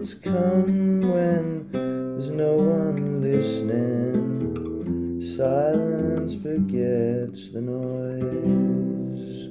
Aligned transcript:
Riots 0.00 0.14
come 0.14 1.02
when 1.02 1.70
there's 1.72 2.30
no 2.30 2.56
one 2.56 3.20
listening. 3.20 5.20
Silence 5.22 6.36
begets 6.36 7.50
the 7.50 7.60
noise. 7.60 9.50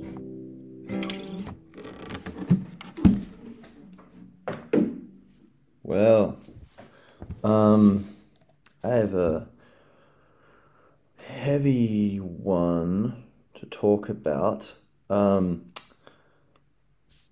Well, 5.84 6.40
um, 7.44 8.10
I 8.84 8.88
have 8.88 9.14
a 9.14 9.50
heavy 11.28 12.18
one 12.18 13.24
to 13.54 13.68
talk 13.68 14.10
about. 14.10 14.74
Um, 15.12 15.72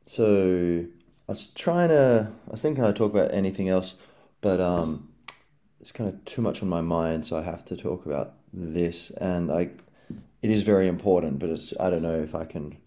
so 0.06 0.86
I 1.30 1.34
was 1.34 1.48
trying 1.48 1.90
to, 1.90 2.32
I 2.48 2.52
was 2.52 2.62
thinking 2.62 2.86
I'd 2.86 2.96
talk 2.96 3.12
about 3.12 3.34
anything 3.34 3.68
else, 3.68 3.96
but 4.40 4.62
um, 4.62 5.10
it's 5.82 5.92
kind 5.92 6.10
of 6.10 6.24
too 6.24 6.42
much 6.42 6.62
on 6.62 6.70
my 6.70 6.80
mind, 6.80 7.26
so 7.26 7.36
I 7.36 7.42
have 7.42 7.66
to 7.66 7.76
talk 7.76 8.06
about 8.06 8.36
this. 8.54 9.10
And 9.10 9.52
I, 9.52 9.72
it 10.42 10.50
is 10.50 10.62
very 10.62 10.88
important, 10.88 11.40
but 11.40 11.50
it's, 11.50 11.74
I 11.82 11.90
don't 11.90 12.02
know 12.02 12.18
if 12.18 12.34
I 12.34 12.46
can 12.46 12.78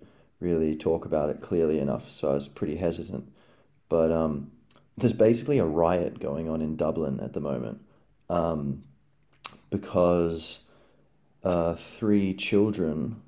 really 0.40 0.74
talk 0.74 1.04
about 1.04 1.28
it 1.28 1.42
clearly 1.42 1.80
enough, 1.80 2.10
so 2.10 2.30
I 2.30 2.34
was 2.34 2.48
pretty 2.48 2.76
hesitant. 2.76 3.30
But 3.90 4.10
um, 4.10 4.52
there's 4.96 5.12
basically 5.12 5.58
a 5.58 5.66
riot 5.66 6.18
going 6.18 6.48
on 6.48 6.62
in 6.62 6.76
Dublin 6.76 7.20
at 7.20 7.34
the 7.34 7.40
moment 7.42 7.82
um, 8.30 8.84
because 9.68 10.60
uh, 11.44 11.74
three 11.74 12.32
children 12.32 13.20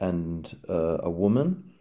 and 0.00 0.56
uh, 0.68 0.98
a 1.04 1.10
woman, 1.10 1.72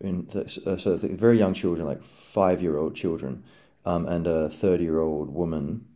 in 0.00 0.28
uh, 0.34 0.76
so 0.76 0.96
very 0.96 1.38
young 1.38 1.54
children, 1.54 1.86
like 1.86 2.02
five 2.02 2.62
year 2.62 2.76
old 2.76 2.94
children, 2.94 3.44
um, 3.84 4.06
and 4.06 4.26
a 4.26 4.48
30 4.48 4.84
year 4.84 5.00
old 5.00 5.32
woman 5.34 5.86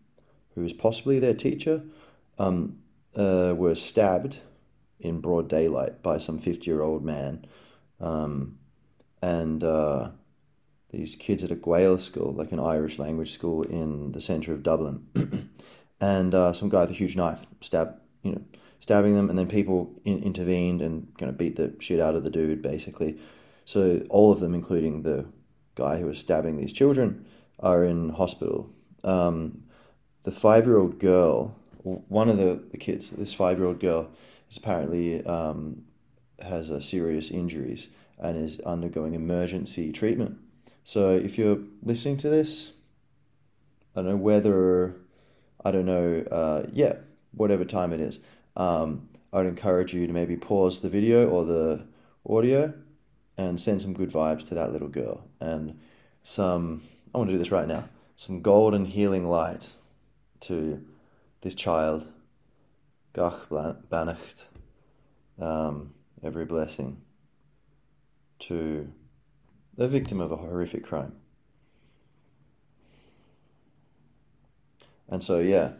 who 0.54 0.64
is 0.64 0.72
possibly 0.72 1.18
their 1.18 1.34
teacher, 1.34 1.82
um, 2.38 2.78
uh, 3.16 3.54
were 3.56 3.74
stabbed 3.74 4.40
in 5.00 5.20
broad 5.20 5.48
daylight 5.48 6.02
by 6.02 6.18
some 6.18 6.38
50 6.38 6.68
year 6.70 6.82
old 6.82 7.04
man. 7.04 7.44
Um, 8.00 8.58
and 9.20 9.62
uh, 9.62 10.10
these 10.90 11.16
kids 11.16 11.44
at 11.44 11.50
a 11.50 11.56
Gaelic 11.56 12.00
school, 12.00 12.32
like 12.32 12.52
an 12.52 12.60
Irish 12.60 12.98
language 12.98 13.32
school 13.32 13.62
in 13.62 14.12
the 14.12 14.20
centre 14.20 14.52
of 14.52 14.62
Dublin, 14.62 15.06
and 16.00 16.34
uh, 16.34 16.52
some 16.52 16.68
guy 16.68 16.82
with 16.82 16.90
a 16.90 16.94
huge 16.94 17.16
knife 17.16 17.46
stabbed, 17.60 18.00
you 18.22 18.32
know, 18.32 18.42
stabbing 18.80 19.14
them, 19.14 19.30
and 19.30 19.38
then 19.38 19.46
people 19.46 20.00
in, 20.04 20.22
intervened 20.22 20.82
and 20.82 21.16
kind 21.16 21.30
of 21.30 21.38
beat 21.38 21.56
the 21.56 21.74
shit 21.78 22.00
out 22.00 22.16
of 22.16 22.24
the 22.24 22.30
dude, 22.30 22.62
basically. 22.62 23.18
So 23.72 24.04
all 24.10 24.30
of 24.30 24.40
them, 24.40 24.52
including 24.52 25.02
the 25.02 25.24
guy 25.76 25.98
who 25.98 26.04
was 26.04 26.18
stabbing 26.18 26.58
these 26.58 26.74
children, 26.74 27.24
are 27.58 27.82
in 27.86 28.10
hospital. 28.10 28.68
Um, 29.02 29.62
the 30.24 30.30
five-year-old 30.30 30.98
girl, 30.98 31.56
one 31.82 32.28
of 32.28 32.36
the, 32.36 32.62
the 32.70 32.76
kids, 32.76 33.08
this 33.08 33.32
five-year-old 33.32 33.80
girl, 33.80 34.10
is 34.50 34.58
apparently 34.58 35.24
um, 35.24 35.84
has 36.44 36.68
a 36.68 36.82
serious 36.82 37.30
injuries 37.30 37.88
and 38.18 38.36
is 38.36 38.60
undergoing 38.60 39.14
emergency 39.14 39.90
treatment. 39.90 40.36
So 40.84 41.12
if 41.12 41.38
you're 41.38 41.60
listening 41.82 42.18
to 42.18 42.28
this, 42.28 42.72
I 43.96 44.02
don't 44.02 44.10
know 44.10 44.16
whether, 44.16 44.96
I 45.64 45.70
don't 45.70 45.86
know, 45.86 46.22
uh, 46.30 46.66
yeah, 46.74 46.96
whatever 47.30 47.64
time 47.64 47.94
it 47.94 48.00
is, 48.00 48.20
um, 48.54 49.08
I'd 49.32 49.46
encourage 49.46 49.94
you 49.94 50.06
to 50.06 50.12
maybe 50.12 50.36
pause 50.36 50.80
the 50.80 50.90
video 50.90 51.26
or 51.26 51.46
the 51.46 51.86
audio 52.28 52.74
and 53.36 53.60
send 53.60 53.80
some 53.80 53.94
good 53.94 54.10
vibes 54.10 54.46
to 54.48 54.54
that 54.54 54.72
little 54.72 54.88
girl 54.88 55.26
and 55.40 55.78
some, 56.22 56.82
I 57.14 57.18
want 57.18 57.28
to 57.28 57.34
do 57.34 57.38
this 57.38 57.50
right 57.50 57.66
now, 57.66 57.88
some 58.16 58.42
golden 58.42 58.84
healing 58.84 59.28
light 59.28 59.72
to 60.40 60.84
this 61.40 61.54
child. 61.54 62.06
Gach 63.14 63.48
beannacht. 63.48 64.44
Um, 65.38 65.94
every 66.22 66.44
blessing 66.44 67.00
to 68.38 68.92
the 69.76 69.88
victim 69.88 70.20
of 70.20 70.30
a 70.30 70.36
horrific 70.36 70.84
crime. 70.84 71.14
And 75.08 75.22
so, 75.22 75.40
yeah. 75.40 75.72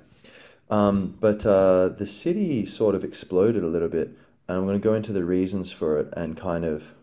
Um, 0.71 1.17
but 1.21 1.45
uh, 1.47 1.89
the 1.89 2.07
city 2.07 2.67
sort 2.67 2.95
of 2.95 3.05
exploded 3.05 3.63
a 3.63 3.67
little 3.67 3.89
bit, 3.89 4.09
and 4.49 4.59
I'm 4.59 4.65
going 4.65 4.81
to 4.81 4.83
go 4.83 4.95
into 4.95 5.13
the 5.13 5.25
reasons 5.25 5.73
for 5.73 5.99
it 5.99 6.13
and 6.17 6.37
kind 6.37 6.65
of, 6.65 6.95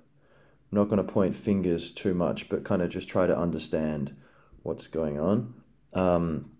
I'm 0.71 0.77
not 0.77 0.89
going 0.89 1.05
to 1.05 1.11
point 1.11 1.35
fingers 1.35 1.91
too 1.91 2.13
much, 2.13 2.49
but 2.49 2.63
kind 2.63 2.81
of 2.81 2.89
just 2.89 3.09
try 3.09 3.25
to 3.25 3.37
understand 3.37 4.15
what's 4.61 4.87
going 4.87 5.19
on. 5.19 5.55
Um, 5.93 6.51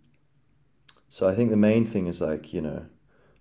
so 1.08 1.28
I 1.28 1.36
think 1.36 1.52
the 1.52 1.58
main 1.58 1.86
thing 1.86 2.08
is 2.08 2.22
like, 2.22 2.54
you 2.54 2.62
know, 2.62 2.88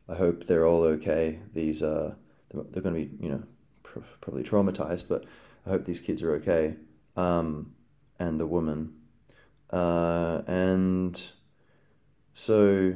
I 0.09 0.15
hope 0.15 0.45
they're 0.45 0.67
all 0.67 0.83
okay. 0.83 1.41
These, 1.55 1.83
uh, 1.83 2.15
they're 2.53 2.83
going 2.83 2.95
to 2.95 3.07
be, 3.07 3.25
you 3.25 3.31
know, 3.31 3.43
pr- 3.83 4.01
probably 4.21 4.43
traumatized, 4.43 5.09
but 5.09 5.25
I 5.67 5.71
hope 5.71 5.85
these 5.85 6.01
kids 6.01 6.23
are 6.23 6.33
okay. 6.35 6.77
Um, 7.17 7.75
and 8.19 8.39
the 8.39 8.47
woman. 8.47 8.95
Uh, 9.71 10.43
and 10.47 11.31
so 12.35 12.95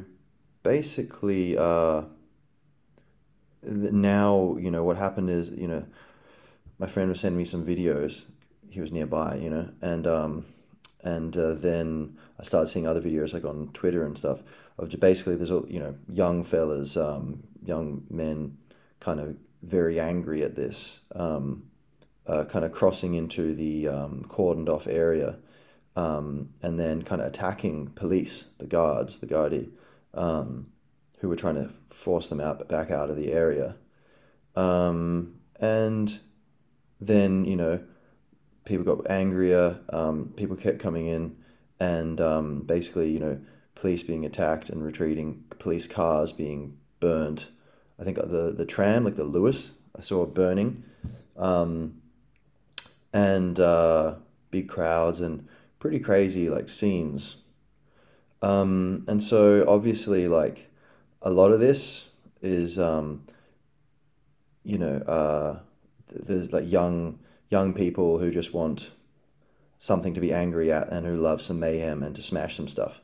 basically, 0.62 1.56
uh, 1.56 2.03
now, 3.62 4.56
you 4.59 4.71
know, 4.71 4.84
what 4.84 4.97
happened 4.97 5.31
is, 5.31 5.50
you 5.50 5.69
know, 5.69 5.87
my 6.78 6.87
friend 6.87 7.09
was 7.09 7.21
sending 7.21 7.38
me 7.38 7.44
some 7.44 7.65
videos. 7.65 8.25
He 8.69 8.81
was 8.81 8.93
nearby, 8.93 9.37
you 9.37 9.50
know, 9.50 9.71
and, 9.81 10.06
um, 10.06 10.47
and 11.05 11.37
uh, 11.37 11.55
then 11.55 12.16
I 12.38 12.44
started 12.44 12.69
seeing 12.69 12.87
other 12.87 13.00
videos 13.00 13.34
like 13.34 13.44
on 13.44 13.69
Twitter 13.72 14.05
and 14.05 14.16
stuff 14.16 14.43
of 14.78 15.00
basically 15.00 15.37
there's 15.37 15.50
all 15.50 15.66
you 15.69 15.81
know 15.81 15.97
young 16.09 16.43
fellas, 16.43 16.97
um, 16.97 17.44
young 17.65 18.05
men, 18.11 18.59
kind 19.00 19.21
of 19.21 19.37
very 19.62 20.00
angry 20.00 20.43
at 20.43 20.56
this, 20.56 21.00
um, 21.15 21.65
uh, 22.27 22.44
kind 22.44 22.65
of 22.65 22.72
crossing 22.72 23.15
into 23.15 23.55
the 23.55 23.88
um, 23.88 24.25
cordoned 24.28 24.69
off 24.69 24.87
area, 24.87 25.38
um, 25.97 26.50
and 26.62 26.78
then 26.78 27.03
kind 27.03 27.21
of 27.21 27.28
attacking 27.28 27.88
police, 27.88 28.47
the 28.59 28.66
guards, 28.66 29.19
the 29.19 29.27
gardaí, 29.27 29.71
um, 30.15 30.66
who 31.19 31.28
were 31.28 31.37
trying 31.37 31.55
to 31.55 31.71
force 31.91 32.28
them 32.28 32.41
out 32.41 32.66
back 32.69 32.91
out 32.91 33.11
of 33.11 33.16
the 33.16 33.32
area, 33.32 33.77
um, 34.56 35.35
and 35.61 36.20
then 37.06 37.44
you 37.44 37.56
know 37.56 37.81
people 38.64 38.84
got 38.84 39.10
angrier. 39.10 39.81
Um, 39.90 40.32
people 40.37 40.56
kept 40.56 40.78
coming 40.78 41.06
in, 41.06 41.37
and 41.81 42.20
um, 42.20 42.60
basically, 42.62 43.10
you 43.10 43.19
know, 43.19 43.40
police 43.75 44.02
being 44.02 44.25
attacked 44.25 44.70
and 44.70 44.84
retreating, 44.84 45.44
police 45.58 45.87
cars 45.87 46.32
being 46.32 46.78
burned. 47.00 47.46
I 47.99 48.04
think 48.04 48.16
the 48.16 48.54
the 48.56 48.66
tram, 48.66 49.04
like 49.04 49.16
the 49.16 49.25
Luas, 49.25 49.72
I 49.96 50.02
saw 50.02 50.26
burning, 50.26 50.84
um, 51.37 52.00
and 53.12 53.58
uh, 53.58 54.16
big 54.50 54.69
crowds 54.69 55.20
and 55.20 55.48
pretty 55.78 55.98
crazy 55.98 56.48
like 56.48 56.69
scenes. 56.69 57.37
Um, 58.40 59.05
and 59.06 59.22
so 59.22 59.64
obviously, 59.69 60.26
like 60.28 60.70
a 61.20 61.31
lot 61.31 61.52
of 61.52 61.60
this 61.60 62.08
is, 62.40 62.78
um, 62.78 63.25
you 64.64 64.78
know, 64.78 64.96
uh, 65.06 65.60
there's 66.14 66.53
like 66.53 66.70
young 66.70 67.19
young 67.49 67.75
people 67.75 68.19
who 68.19 68.31
just 68.31 68.55
want 68.55 68.91
something 69.79 70.14
to 70.14 70.20
be 70.20 70.32
angry 70.32 70.70
at 70.73 70.88
and 70.91 71.06
who 71.06 71.17
love 71.17 71.43
some 71.43 71.59
mayhem 71.59 72.03
and 72.03 72.14
to 72.14 72.23
smash 72.23 72.56
some 72.56 72.69
stuff. 72.69 73.00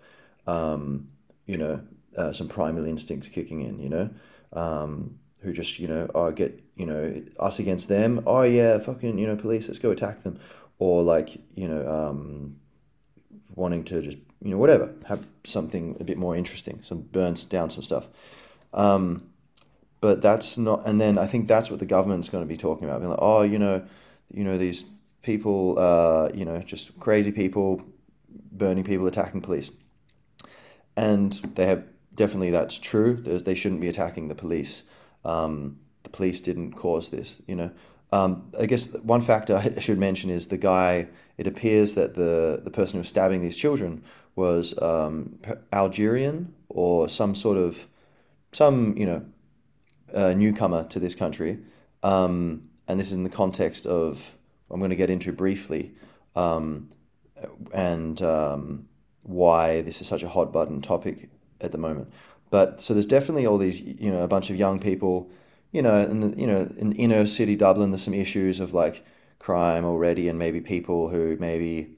Um, 0.47 1.09
you 1.45 1.59
know, 1.59 1.81
uh, 2.17 2.33
some 2.33 2.49
primal 2.49 2.87
instincts 2.87 3.29
kicking 3.29 3.63
in, 3.63 3.79
you 3.79 3.89
know, 3.89 4.11
um, 4.53 5.19
who 5.41 5.53
just, 5.53 5.79
you 5.79 5.89
know, 5.89 6.09
oh, 6.15 6.31
get, 6.31 6.63
you 6.77 6.87
know, 6.87 7.23
us 7.39 7.59
against 7.59 7.89
them. 7.89 8.23
Oh, 8.27 8.43
yeah, 8.43 8.79
fucking, 8.79 9.19
you 9.19 9.27
know, 9.27 9.37
police, 9.37 9.69
let's 9.69 9.79
go 9.79 9.91
attack 9.91 10.23
them. 10.23 10.39
Or 10.79 11.03
like, 11.03 11.37
you 11.55 11.69
know, 11.69 11.87
um, 11.89 12.57
wanting 13.55 13.85
to 13.85 14.01
just, 14.01 14.19
you 14.41 14.51
know, 14.51 14.59
whatever, 14.59 14.95
have 15.07 15.27
something 15.45 15.97
a 16.01 16.05
bit 16.05 16.17
more 16.17 16.37
interesting, 16.37 16.81
some 16.83 17.01
burns 17.01 17.45
down 17.45 17.71
some 17.71 17.83
stuff. 17.83 18.09
Um, 18.73 19.28
but 20.01 20.21
that's 20.23 20.57
not, 20.57 20.87
and 20.87 21.01
then 21.01 21.19
I 21.19 21.27
think 21.27 21.49
that's 21.49 21.71
what 21.71 21.81
the 21.81 21.87
government's 21.87 22.29
going 22.29 22.45
to 22.45 22.49
be 22.49 22.57
talking 22.57 22.85
about. 22.89 23.01
Being 23.01 23.11
like, 23.11 23.19
oh, 23.23 23.43
you 23.43 23.59
know, 23.59 23.85
you 24.33 24.45
know, 24.45 24.59
these 24.59 24.85
people, 25.23 25.79
uh, 25.79 26.31
you 26.35 26.45
know, 26.45 26.59
just 26.61 26.99
crazy 27.01 27.33
people 27.33 27.83
burning 28.53 28.85
people, 28.85 29.07
attacking 29.07 29.41
police. 29.41 29.71
And 30.97 31.33
they 31.55 31.67
have 31.67 31.85
definitely 32.15 32.51
that's 32.51 32.79
true. 32.79 33.17
They 33.17 33.55
shouldn't 33.55 33.81
be 33.81 33.89
attacking 33.89 34.29
the 34.29 34.35
police. 34.35 34.83
um, 35.25 35.79
the 36.05 36.17
police 36.17 36.41
didn't 36.41 36.73
cause 36.73 37.11
this. 37.11 37.43
You 37.47 37.57
know, 37.57 37.71
um, 38.13 38.51
I 38.59 38.67
guess 38.67 38.93
one 38.95 39.21
factor 39.21 39.57
I 39.57 39.79
should 39.81 39.99
mention 39.99 40.31
is 40.31 40.49
the 40.49 40.59
guy. 40.59 41.09
It 41.37 41.47
appears 41.47 41.95
that 41.95 42.15
the 42.15 42.61
the 42.63 42.71
person 42.71 42.95
who 42.95 43.01
was 43.01 43.09
stabbing 43.09 43.43
these 43.43 43.57
children 43.57 44.03
was 44.35 44.81
um, 44.81 45.39
Algerian 45.73 46.55
or 46.69 47.09
some 47.09 47.35
sort 47.35 47.59
of 47.59 47.87
some 48.53 48.97
you 48.97 49.07
know 49.07 49.25
uh, 50.15 50.33
newcomer 50.33 50.85
to 50.85 51.01
this 51.01 51.15
country, 51.15 51.59
um, 52.03 52.69
and 52.87 52.99
this 52.99 53.09
is 53.09 53.15
in 53.15 53.25
the 53.25 53.31
context 53.31 53.87
of 53.87 54.35
I'm 54.71 54.81
going 54.81 54.91
to 54.91 54.97
get 54.97 55.11
into 55.11 55.33
briefly, 55.33 55.93
um, 56.37 56.91
and 57.73 58.21
um, 58.23 58.89
why 59.23 59.81
this 59.83 60.01
is 60.01 60.09
such 60.09 60.23
a 60.23 60.29
hot 60.29 60.53
button 60.53 60.81
topic 60.81 61.31
at 61.61 61.73
the 61.73 61.79
moment. 61.79 62.11
But 62.51 62.81
so 62.81 62.95
there's 62.95 63.07
definitely 63.07 63.47
all 63.47 63.59
these 63.59 63.81
you 63.81 64.11
know 64.11 64.23
a 64.23 64.29
bunch 64.29 64.51
of 64.51 64.57
young 64.57 64.81
people, 64.81 65.31
you 65.73 65.83
know, 65.83 66.05
the, 66.05 66.39
you 66.41 66.47
know 66.47 66.71
in 66.79 66.93
inner 66.93 67.27
city 67.27 67.57
Dublin, 67.57 67.91
there's 67.91 68.05
some 68.05 68.15
issues 68.15 68.61
of 68.61 68.73
like 68.73 69.05
crime 69.39 69.85
already, 69.85 70.29
and 70.29 70.39
maybe 70.39 70.61
people 70.61 71.09
who 71.09 71.37
maybe 71.39 71.97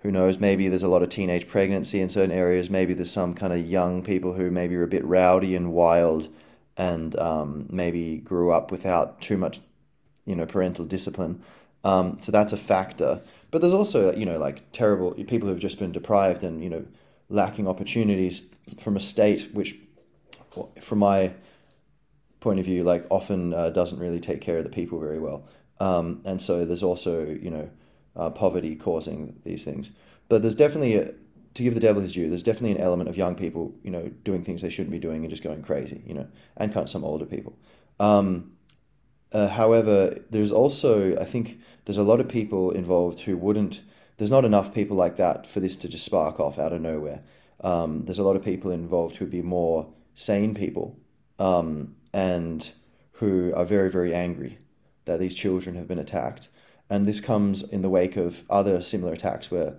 who 0.00 0.10
knows, 0.12 0.38
maybe 0.38 0.68
there's 0.68 0.82
a 0.82 0.88
lot 0.88 1.02
of 1.02 1.08
teenage 1.08 1.48
pregnancy 1.48 2.00
in 2.00 2.08
certain 2.08 2.30
areas. 2.30 2.70
Maybe 2.70 2.94
there's 2.94 3.10
some 3.10 3.34
kind 3.34 3.52
of 3.52 3.66
young 3.66 4.02
people 4.02 4.34
who 4.34 4.50
maybe 4.50 4.76
are 4.76 4.84
a 4.84 4.88
bit 4.88 5.04
rowdy 5.04 5.56
and 5.56 5.72
wild 5.72 6.28
and 6.76 7.18
um, 7.18 7.66
maybe 7.70 8.18
grew 8.18 8.50
up 8.50 8.70
without 8.70 9.20
too 9.20 9.36
much, 9.36 9.60
you 10.24 10.34
know, 10.34 10.46
parental 10.46 10.84
discipline. 10.84 11.42
Um, 11.84 12.18
so 12.20 12.32
that's 12.32 12.52
a 12.52 12.56
factor. 12.56 13.22
But 13.50 13.60
there's 13.60 13.74
also, 13.74 14.14
you 14.14 14.26
know, 14.26 14.38
like 14.38 14.70
terrible 14.72 15.12
people 15.12 15.48
who've 15.48 15.60
just 15.60 15.78
been 15.78 15.92
deprived 15.92 16.42
and, 16.42 16.62
you 16.62 16.70
know, 16.70 16.84
lacking 17.28 17.66
opportunities 17.68 18.42
from 18.78 18.96
a 18.96 19.00
state 19.00 19.48
which, 19.52 19.76
from 20.80 20.98
my 20.98 21.32
point 22.40 22.58
of 22.58 22.64
view, 22.64 22.84
like 22.84 23.06
often 23.10 23.54
uh, 23.54 23.70
doesn't 23.70 23.98
really 23.98 24.20
take 24.20 24.40
care 24.40 24.58
of 24.58 24.64
the 24.64 24.70
people 24.70 24.98
very 24.98 25.18
well. 25.18 25.48
Um, 25.80 26.22
and 26.24 26.40
so 26.40 26.64
there's 26.64 26.82
also, 26.82 27.26
you 27.26 27.50
know, 27.50 27.70
uh, 28.14 28.30
poverty 28.30 28.74
causing 28.76 29.40
these 29.44 29.64
things. 29.64 29.90
But 30.28 30.42
there's 30.42 30.54
definitely 30.54 30.96
a, 30.96 31.14
to 31.56 31.62
give 31.62 31.74
the 31.74 31.80
devil 31.80 32.02
his 32.02 32.12
due, 32.12 32.28
there's 32.28 32.42
definitely 32.42 32.72
an 32.72 32.82
element 32.82 33.08
of 33.08 33.16
young 33.16 33.34
people, 33.34 33.74
you 33.82 33.90
know, 33.90 34.10
doing 34.24 34.44
things 34.44 34.60
they 34.60 34.68
shouldn't 34.68 34.92
be 34.92 34.98
doing 34.98 35.22
and 35.22 35.30
just 35.30 35.42
going 35.42 35.62
crazy, 35.62 36.02
you 36.06 36.12
know, 36.12 36.28
and 36.58 36.72
kind 36.72 36.84
of 36.84 36.90
some 36.90 37.02
older 37.02 37.24
people. 37.24 37.56
Um, 37.98 38.52
uh, 39.32 39.48
however, 39.48 40.18
there's 40.30 40.52
also, 40.52 41.18
I 41.18 41.24
think, 41.24 41.58
there's 41.86 41.96
a 41.96 42.02
lot 42.02 42.20
of 42.20 42.28
people 42.28 42.70
involved 42.70 43.20
who 43.20 43.36
wouldn't. 43.38 43.80
There's 44.18 44.30
not 44.30 44.44
enough 44.44 44.74
people 44.74 44.96
like 44.96 45.16
that 45.16 45.46
for 45.46 45.60
this 45.60 45.76
to 45.76 45.88
just 45.88 46.04
spark 46.04 46.38
off 46.38 46.58
out 46.58 46.72
of 46.72 46.80
nowhere. 46.82 47.22
Um, 47.62 48.04
there's 48.04 48.18
a 48.18 48.22
lot 48.22 48.36
of 48.36 48.44
people 48.44 48.70
involved 48.70 49.16
who'd 49.16 49.30
be 49.30 49.42
more 49.42 49.92
sane 50.14 50.54
people, 50.54 50.98
um, 51.38 51.96
and 52.12 52.70
who 53.12 53.52
are 53.56 53.64
very, 53.64 53.90
very 53.90 54.14
angry 54.14 54.58
that 55.06 55.20
these 55.20 55.34
children 55.34 55.74
have 55.76 55.88
been 55.88 55.98
attacked. 55.98 56.50
And 56.90 57.06
this 57.06 57.20
comes 57.20 57.62
in 57.62 57.80
the 57.80 57.88
wake 57.88 58.16
of 58.16 58.44
other 58.50 58.82
similar 58.82 59.14
attacks 59.14 59.50
where 59.50 59.76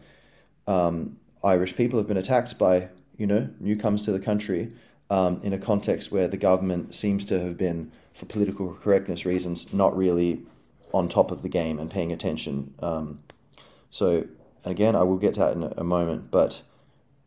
um, 0.65 1.17
Irish 1.43 1.75
people 1.75 1.99
have 1.99 2.07
been 2.07 2.17
attacked 2.17 2.57
by, 2.57 2.89
you 3.17 3.27
know, 3.27 3.49
newcomers 3.59 4.03
to 4.05 4.11
the 4.11 4.19
country 4.19 4.71
um, 5.09 5.39
in 5.43 5.53
a 5.53 5.57
context 5.57 6.11
where 6.11 6.27
the 6.27 6.37
government 6.37 6.95
seems 6.95 7.25
to 7.25 7.39
have 7.39 7.57
been, 7.57 7.91
for 8.13 8.25
political 8.25 8.73
correctness 8.73 9.25
reasons, 9.25 9.73
not 9.73 9.95
really 9.95 10.43
on 10.93 11.07
top 11.07 11.31
of 11.31 11.41
the 11.41 11.49
game 11.49 11.79
and 11.79 11.89
paying 11.91 12.11
attention. 12.11 12.73
Um, 12.79 13.23
so, 13.89 14.25
and 14.63 14.71
again, 14.71 14.95
I 14.95 15.03
will 15.03 15.17
get 15.17 15.35
to 15.35 15.39
that 15.41 15.53
in 15.53 15.63
a 15.77 15.83
moment. 15.83 16.31
But 16.31 16.61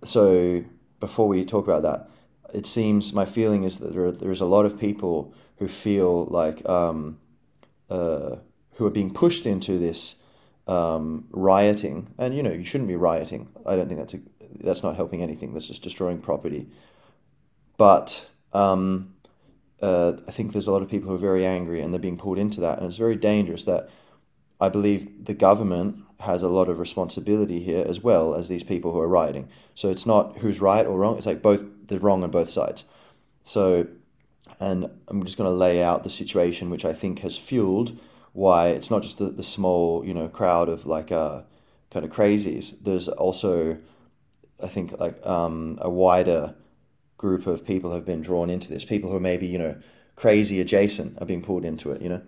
so 0.05 0.65
before 0.99 1.29
we 1.29 1.45
talk 1.45 1.67
about 1.67 1.83
that, 1.83 2.11
it 2.53 2.67
seems 2.67 3.13
my 3.13 3.25
feeling 3.25 3.65
is 3.65 3.79
that 3.79 3.93
there, 3.93 4.07
are, 4.07 4.13
there 4.13 4.31
is 4.31 4.41
a 4.41 4.47
lot 4.47 4.67
of 4.67 4.79
people 4.79 5.33
who 5.59 5.69
feel 5.69 6.25
like 6.27 6.69
um, 6.69 7.19
uh, 7.89 8.37
who 8.75 8.87
are 8.87 8.91
being 8.91 9.13
pushed 9.13 9.47
into 9.47 9.79
this 9.79 10.17
um, 10.71 11.27
rioting, 11.33 12.15
and 12.17 12.35
you 12.35 12.43
know 12.43 12.53
you 12.53 12.65
shouldn't 12.65 12.89
be 12.89 12.97
rioting. 12.97 13.49
I 13.67 13.75
don't 13.75 13.89
think 13.89 14.01
that's 14.01 14.15
a, 14.15 14.21
that's 14.61 14.83
not 14.85 14.95
helping 14.95 15.21
anything. 15.23 15.53
That's 15.53 15.67
just 15.67 15.83
destroying 15.83 16.21
property. 16.21 16.69
But 17.77 18.29
um, 18.53 19.15
uh, 19.83 20.13
I 20.29 20.31
think 20.31 20.53
there's 20.53 20.69
a 20.69 20.73
lot 20.73 20.83
of 20.83 20.89
people 20.89 21.09
who 21.09 21.17
are 21.17 21.19
very 21.19 21.45
angry 21.45 21.81
and 21.81 21.93
they're 21.93 21.99
being 22.01 22.19
pulled 22.19 22.39
into 22.39 22.61
that, 22.61 22.79
and 22.79 22.87
it's 22.87 22.99
very 22.99 23.17
dangerous. 23.17 23.65
That 23.65 23.91
I 24.61 24.69
believe 24.69 25.25
the 25.25 25.35
government 25.35 26.05
has 26.21 26.43
a 26.43 26.49
lot 26.49 26.69
of 26.69 26.79
responsibility 26.79 27.61
here 27.61 27.85
as 27.89 28.03
well 28.03 28.35
as 28.35 28.49
these 28.49 28.63
people 28.63 28.93
who 28.93 29.01
are 29.01 29.09
rioting. 29.09 29.49
So 29.75 29.91
it's 29.91 30.07
not 30.07 30.39
who's 30.39 30.61
right 30.61 30.87
or 30.87 30.99
wrong. 30.99 31.17
It's 31.19 31.27
like 31.27 31.43
both 31.43 31.63
the 31.87 31.99
wrong 31.99 32.23
on 32.23 32.31
both 32.31 32.51
sides. 32.51 32.85
So, 33.43 33.89
and 34.61 34.89
I'm 35.09 35.25
just 35.25 35.39
going 35.39 35.51
to 35.51 35.57
lay 35.57 35.83
out 35.83 36.05
the 36.05 36.11
situation 36.11 36.71
which 36.71 36.85
I 36.85 36.93
think 36.93 37.21
has 37.21 37.39
fueled 37.39 37.99
why 38.33 38.69
it's 38.69 38.91
not 38.91 39.03
just 39.03 39.19
the, 39.19 39.27
the 39.27 39.43
small 39.43 40.05
you 40.05 40.15
know 40.15 40.29
crowd 40.29 40.69
of 40.69 40.87
like 40.87 41.11
uh, 41.13 41.43
kind 41.91 42.05
of 42.05 42.11
crazies. 42.11 42.75
There's 42.83 43.09
also 43.09 43.79
I 44.63 44.69
think 44.69 44.99
like 45.01 45.25
um, 45.27 45.79
a 45.81 45.91
wider 45.91 46.55
group 47.19 47.47
of 47.47 47.67
people 47.67 47.93
have 47.93 48.05
been 48.05 48.23
drawn 48.23 48.51
into 48.51 48.69
this. 48.69 48.85
People 48.85 49.11
who 49.11 49.17
are 49.17 49.21
maybe 49.21 49.47
you 49.47 49.59
know 49.59 49.77
crazy 50.17 50.61
adjacent 50.61 51.21
are 51.21 51.27
being 51.27 51.43
pulled 51.43 51.65
into 51.65 51.93
it. 51.93 52.03
You 52.03 52.09
know, 52.11 52.23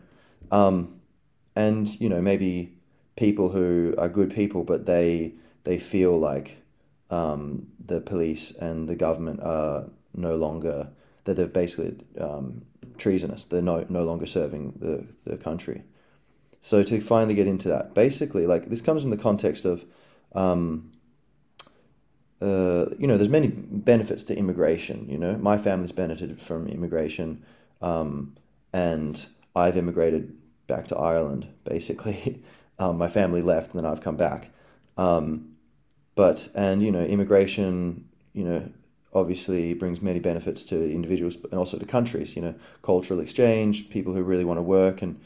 um, 0.50 1.00
and 1.54 1.88
you 2.00 2.08
know 2.08 2.20
maybe 2.20 2.76
people 3.16 3.50
who 3.50 3.94
are 3.98 4.08
good 4.08 4.34
people, 4.34 4.64
but 4.64 4.86
they 4.86 5.34
they 5.64 5.78
feel 5.78 6.18
like 6.18 6.62
um, 7.10 7.68
the 7.84 8.00
police 8.00 8.50
and 8.52 8.88
the 8.88 8.96
government 8.96 9.40
are 9.42 9.90
no 10.14 10.36
longer 10.36 10.90
that 11.24 11.34
they're 11.34 11.46
basically 11.46 11.96
um, 12.18 12.62
treasonous. 12.98 13.44
They're 13.44 13.62
no 13.62 13.86
no 13.88 14.04
longer 14.04 14.26
serving 14.26 14.74
the 14.78 15.06
the 15.30 15.36
country. 15.36 15.84
So 16.64 16.84
to 16.84 17.00
finally 17.00 17.34
get 17.34 17.48
into 17.48 17.68
that, 17.70 17.92
basically, 17.92 18.46
like 18.46 18.66
this 18.66 18.80
comes 18.80 19.04
in 19.04 19.10
the 19.10 19.16
context 19.16 19.64
of, 19.64 19.84
um, 20.32 20.92
uh, 22.40 22.86
you 22.96 23.08
know, 23.08 23.16
there's 23.16 23.28
many 23.28 23.48
benefits 23.48 24.22
to 24.24 24.38
immigration. 24.38 25.08
You 25.08 25.18
know, 25.18 25.36
my 25.38 25.58
family's 25.58 25.90
benefited 25.90 26.40
from 26.40 26.68
immigration, 26.68 27.44
um, 27.82 28.36
and 28.72 29.26
I've 29.56 29.76
immigrated 29.76 30.36
back 30.68 30.86
to 30.88 30.96
Ireland. 30.96 31.48
Basically, 31.64 32.40
um, 32.78 32.96
my 32.96 33.08
family 33.08 33.42
left, 33.42 33.74
and 33.74 33.82
then 33.82 33.90
I've 33.90 34.00
come 34.00 34.16
back. 34.16 34.50
Um, 34.96 35.56
but 36.14 36.48
and 36.54 36.80
you 36.80 36.92
know, 36.92 37.02
immigration, 37.02 38.08
you 38.34 38.44
know, 38.44 38.70
obviously 39.12 39.74
brings 39.74 40.00
many 40.00 40.20
benefits 40.20 40.62
to 40.64 40.76
individuals 40.92 41.38
and 41.42 41.54
also 41.54 41.76
to 41.76 41.84
countries. 41.84 42.36
You 42.36 42.42
know, 42.42 42.54
cultural 42.82 43.18
exchange, 43.18 43.90
people 43.90 44.14
who 44.14 44.22
really 44.22 44.44
want 44.44 44.58
to 44.58 44.62
work 44.62 45.02
and 45.02 45.20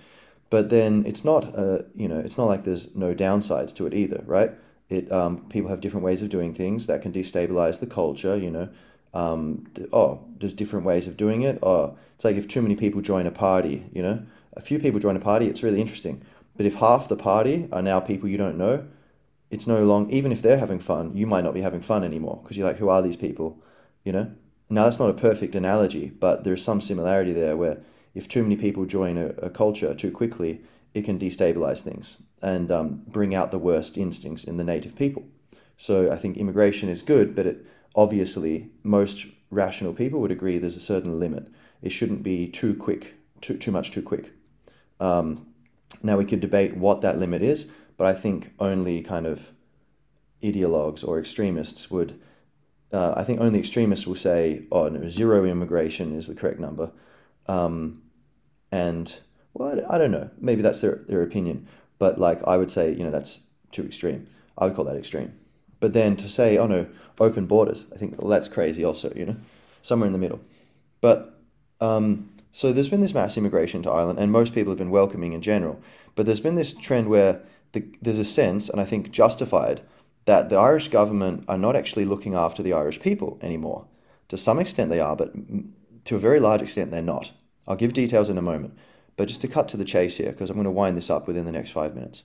but 0.50 0.70
then 0.70 1.04
it's 1.06 1.24
not, 1.24 1.56
uh, 1.56 1.82
you 1.94 2.08
know, 2.08 2.18
it's 2.18 2.38
not 2.38 2.44
like 2.44 2.64
there's 2.64 2.94
no 2.94 3.14
downsides 3.14 3.74
to 3.76 3.86
it 3.86 3.94
either, 3.94 4.22
right? 4.26 4.52
It 4.88 5.10
um, 5.10 5.46
people 5.48 5.70
have 5.70 5.80
different 5.80 6.04
ways 6.04 6.22
of 6.22 6.28
doing 6.28 6.54
things 6.54 6.86
that 6.86 7.02
can 7.02 7.12
destabilize 7.12 7.80
the 7.80 7.86
culture. 7.86 8.36
You 8.36 8.50
know, 8.50 8.68
um, 9.12 9.66
oh, 9.92 10.24
there's 10.38 10.54
different 10.54 10.86
ways 10.86 11.06
of 11.06 11.16
doing 11.16 11.42
it. 11.42 11.58
Oh, 11.62 11.96
it's 12.14 12.24
like 12.24 12.36
if 12.36 12.46
too 12.46 12.62
many 12.62 12.76
people 12.76 13.00
join 13.00 13.26
a 13.26 13.32
party. 13.32 13.84
You 13.92 14.02
know, 14.02 14.22
a 14.56 14.60
few 14.60 14.78
people 14.78 15.00
join 15.00 15.16
a 15.16 15.20
party, 15.20 15.46
it's 15.46 15.62
really 15.62 15.80
interesting. 15.80 16.20
But 16.56 16.66
if 16.66 16.76
half 16.76 17.08
the 17.08 17.16
party 17.16 17.68
are 17.72 17.82
now 17.82 18.00
people 18.00 18.28
you 18.28 18.38
don't 18.38 18.56
know, 18.56 18.86
it's 19.50 19.66
no 19.66 19.84
long. 19.84 20.08
Even 20.10 20.32
if 20.32 20.42
they're 20.42 20.58
having 20.58 20.78
fun, 20.78 21.16
you 21.16 21.26
might 21.26 21.44
not 21.44 21.54
be 21.54 21.60
having 21.60 21.80
fun 21.80 22.04
anymore 22.04 22.40
because 22.42 22.56
you're 22.56 22.66
like, 22.66 22.78
who 22.78 22.88
are 22.88 23.02
these 23.02 23.16
people? 23.16 23.60
You 24.04 24.12
know. 24.12 24.32
Now 24.68 24.84
that's 24.84 24.98
not 24.98 25.10
a 25.10 25.14
perfect 25.14 25.54
analogy, 25.54 26.10
but 26.10 26.42
there's 26.42 26.62
some 26.62 26.80
similarity 26.80 27.32
there 27.32 27.56
where 27.56 27.78
if 28.16 28.26
too 28.26 28.42
many 28.42 28.56
people 28.56 28.86
join 28.86 29.18
a, 29.18 29.26
a 29.42 29.50
culture 29.50 29.94
too 29.94 30.10
quickly, 30.10 30.62
it 30.94 31.04
can 31.04 31.18
destabilize 31.18 31.82
things 31.82 32.16
and 32.40 32.70
um, 32.72 33.02
bring 33.06 33.34
out 33.34 33.50
the 33.50 33.58
worst 33.58 33.98
instincts 33.98 34.44
in 34.44 34.56
the 34.56 34.64
native 34.64 34.96
people. 34.96 35.22
So 35.76 36.10
I 36.10 36.16
think 36.16 36.38
immigration 36.38 36.88
is 36.88 37.02
good, 37.02 37.34
but 37.36 37.46
it 37.46 37.66
obviously 37.94 38.70
most 38.82 39.26
rational 39.50 39.92
people 39.92 40.20
would 40.20 40.30
agree 40.30 40.56
there's 40.56 40.76
a 40.76 40.80
certain 40.80 41.20
limit. 41.20 41.48
It 41.82 41.90
shouldn't 41.90 42.22
be 42.22 42.48
too 42.48 42.74
quick, 42.74 43.16
too 43.42 43.58
too 43.58 43.70
much 43.70 43.90
too 43.90 44.02
quick. 44.02 44.32
Um, 44.98 45.48
now 46.02 46.16
we 46.16 46.24
could 46.24 46.40
debate 46.40 46.74
what 46.74 47.02
that 47.02 47.18
limit 47.18 47.42
is, 47.42 47.66
but 47.98 48.06
I 48.06 48.14
think 48.14 48.54
only 48.58 49.02
kind 49.02 49.26
of 49.26 49.50
ideologues 50.42 51.06
or 51.06 51.18
extremists 51.18 51.90
would. 51.90 52.18
Uh, 52.90 53.12
I 53.14 53.24
think 53.24 53.40
only 53.40 53.58
extremists 53.58 54.06
will 54.06 54.14
say, 54.14 54.64
"Oh 54.72 54.88
no, 54.88 55.06
zero 55.06 55.44
immigration 55.44 56.16
is 56.16 56.28
the 56.28 56.34
correct 56.34 56.58
number." 56.58 56.92
Um, 57.46 58.02
and 58.70 59.18
well, 59.54 59.80
I, 59.88 59.94
I 59.94 59.98
don't 59.98 60.10
know. 60.10 60.30
Maybe 60.38 60.62
that's 60.62 60.80
their 60.80 60.96
their 61.08 61.22
opinion, 61.22 61.66
but 61.98 62.18
like 62.18 62.42
I 62.46 62.56
would 62.56 62.70
say, 62.70 62.92
you 62.92 63.04
know, 63.04 63.10
that's 63.10 63.40
too 63.72 63.84
extreme. 63.84 64.26
I 64.58 64.66
would 64.66 64.74
call 64.74 64.84
that 64.84 64.96
extreme. 64.96 65.38
But 65.80 65.92
then 65.92 66.16
to 66.16 66.28
say, 66.28 66.56
oh 66.58 66.66
no, 66.66 66.86
open 67.18 67.46
borders, 67.46 67.86
I 67.94 67.98
think 67.98 68.20
well 68.20 68.30
that's 68.30 68.48
crazy. 68.48 68.84
Also, 68.84 69.12
you 69.14 69.26
know, 69.26 69.36
somewhere 69.82 70.06
in 70.06 70.12
the 70.12 70.18
middle. 70.18 70.40
But 71.00 71.38
um, 71.80 72.30
so 72.52 72.72
there's 72.72 72.88
been 72.88 73.02
this 73.02 73.14
mass 73.14 73.36
immigration 73.36 73.82
to 73.82 73.90
Ireland, 73.90 74.18
and 74.18 74.32
most 74.32 74.54
people 74.54 74.70
have 74.70 74.78
been 74.78 74.90
welcoming 74.90 75.32
in 75.34 75.42
general. 75.42 75.80
But 76.14 76.24
there's 76.24 76.40
been 76.40 76.54
this 76.54 76.72
trend 76.72 77.08
where 77.08 77.42
the, 77.72 77.84
there's 78.00 78.18
a 78.18 78.24
sense, 78.24 78.70
and 78.70 78.80
I 78.80 78.86
think 78.86 79.10
justified, 79.10 79.82
that 80.24 80.48
the 80.48 80.56
Irish 80.56 80.88
government 80.88 81.44
are 81.48 81.58
not 81.58 81.76
actually 81.76 82.06
looking 82.06 82.34
after 82.34 82.62
the 82.62 82.72
Irish 82.72 82.98
people 82.98 83.38
anymore. 83.42 83.86
To 84.28 84.38
some 84.38 84.58
extent, 84.58 84.90
they 84.90 85.00
are, 85.00 85.14
but 85.14 85.34
to 86.06 86.16
a 86.16 86.18
very 86.18 86.40
large 86.40 86.62
extent, 86.62 86.90
they're 86.90 87.02
not. 87.02 87.32
I'll 87.66 87.76
give 87.76 87.92
details 87.92 88.28
in 88.28 88.38
a 88.38 88.42
moment. 88.42 88.76
But 89.16 89.28
just 89.28 89.40
to 89.40 89.48
cut 89.48 89.68
to 89.68 89.76
the 89.76 89.84
chase 89.84 90.18
here, 90.18 90.30
because 90.30 90.50
I'm 90.50 90.56
going 90.56 90.64
to 90.64 90.70
wind 90.70 90.96
this 90.96 91.10
up 91.10 91.26
within 91.26 91.44
the 91.44 91.52
next 91.52 91.70
five 91.70 91.94
minutes. 91.94 92.22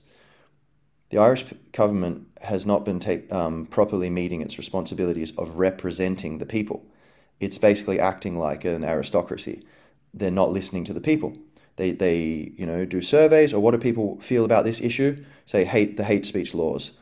The 1.10 1.18
Irish 1.18 1.44
government 1.72 2.26
has 2.40 2.64
not 2.64 2.84
been 2.84 2.98
take, 2.98 3.30
um, 3.32 3.66
properly 3.66 4.08
meeting 4.10 4.40
its 4.40 4.58
responsibilities 4.58 5.32
of 5.36 5.58
representing 5.58 6.38
the 6.38 6.46
people. 6.46 6.84
It's 7.40 7.58
basically 7.58 7.98
acting 8.00 8.38
like 8.38 8.64
an 8.64 8.84
aristocracy. 8.84 9.64
They're 10.14 10.30
not 10.30 10.52
listening 10.52 10.84
to 10.84 10.92
the 10.92 11.00
people. 11.00 11.36
They, 11.76 11.92
they 11.92 12.52
you 12.56 12.66
know, 12.66 12.84
do 12.84 13.00
surveys, 13.00 13.52
or 13.52 13.60
what 13.60 13.72
do 13.72 13.78
people 13.78 14.20
feel 14.20 14.44
about 14.44 14.64
this 14.64 14.80
issue? 14.80 15.22
Say, 15.44 15.64
hate 15.64 15.96
the 15.96 16.04
hate 16.04 16.26
speech 16.26 16.54
laws, 16.54 16.92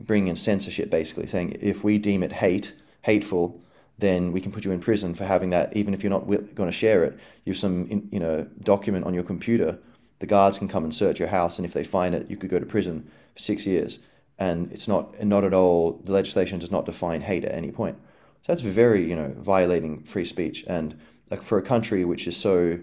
bring 0.00 0.28
in 0.28 0.36
censorship, 0.36 0.90
basically, 0.90 1.26
saying 1.26 1.58
if 1.60 1.84
we 1.84 1.98
deem 1.98 2.22
it 2.22 2.32
hate, 2.32 2.74
hateful, 3.02 3.60
then 3.98 4.32
we 4.32 4.40
can 4.40 4.52
put 4.52 4.64
you 4.64 4.72
in 4.72 4.80
prison 4.80 5.14
for 5.14 5.24
having 5.24 5.50
that, 5.50 5.76
even 5.76 5.94
if 5.94 6.02
you're 6.02 6.10
not 6.10 6.26
going 6.26 6.68
to 6.68 6.72
share 6.72 7.04
it. 7.04 7.18
You 7.44 7.52
have 7.52 7.58
some, 7.58 8.08
you 8.10 8.18
know, 8.18 8.46
document 8.62 9.04
on 9.04 9.14
your 9.14 9.22
computer. 9.22 9.78
The 10.18 10.26
guards 10.26 10.58
can 10.58 10.68
come 10.68 10.84
and 10.84 10.94
search 10.94 11.18
your 11.18 11.28
house, 11.28 11.58
and 11.58 11.66
if 11.66 11.72
they 11.72 11.84
find 11.84 12.14
it, 12.14 12.30
you 12.30 12.36
could 12.36 12.50
go 12.50 12.58
to 12.58 12.66
prison 12.66 13.10
for 13.34 13.40
six 13.40 13.66
years. 13.66 13.98
And 14.38 14.72
it's 14.72 14.88
not, 14.88 15.22
not 15.22 15.44
at 15.44 15.54
all. 15.54 16.00
The 16.04 16.12
legislation 16.12 16.58
does 16.58 16.70
not 16.70 16.86
define 16.86 17.20
hate 17.20 17.44
at 17.44 17.54
any 17.54 17.70
point. 17.70 17.96
So 18.42 18.52
that's 18.52 18.60
very, 18.60 19.08
you 19.08 19.14
know, 19.14 19.34
violating 19.38 20.02
free 20.02 20.24
speech. 20.24 20.64
And 20.66 20.98
like 21.30 21.42
for 21.42 21.58
a 21.58 21.62
country 21.62 22.04
which 22.04 22.26
is 22.26 22.36
so, 22.36 22.78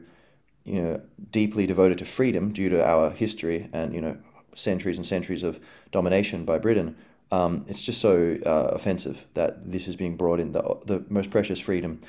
you 0.63 0.81
know, 0.81 1.01
deeply 1.31 1.65
devoted 1.65 1.97
to 1.99 2.05
freedom 2.05 2.51
due 2.51 2.69
to 2.69 2.85
our 2.85 3.11
history 3.11 3.69
and 3.73 3.93
you 3.93 4.01
know 4.01 4.17
centuries 4.55 4.97
and 4.97 5.05
centuries 5.05 5.43
of 5.43 5.59
domination 5.91 6.45
by 6.45 6.57
Britain, 6.57 6.95
um, 7.31 7.65
it's 7.67 7.83
just 7.83 8.01
so 8.01 8.37
uh, 8.45 8.71
offensive 8.73 9.25
that 9.35 9.71
this 9.71 9.87
is 9.87 9.95
being 9.95 10.15
brought 10.15 10.39
in. 10.39 10.51
The, 10.51 10.61
the 10.85 11.05
most 11.09 11.29
precious 11.29 11.59
freedom, 11.59 11.99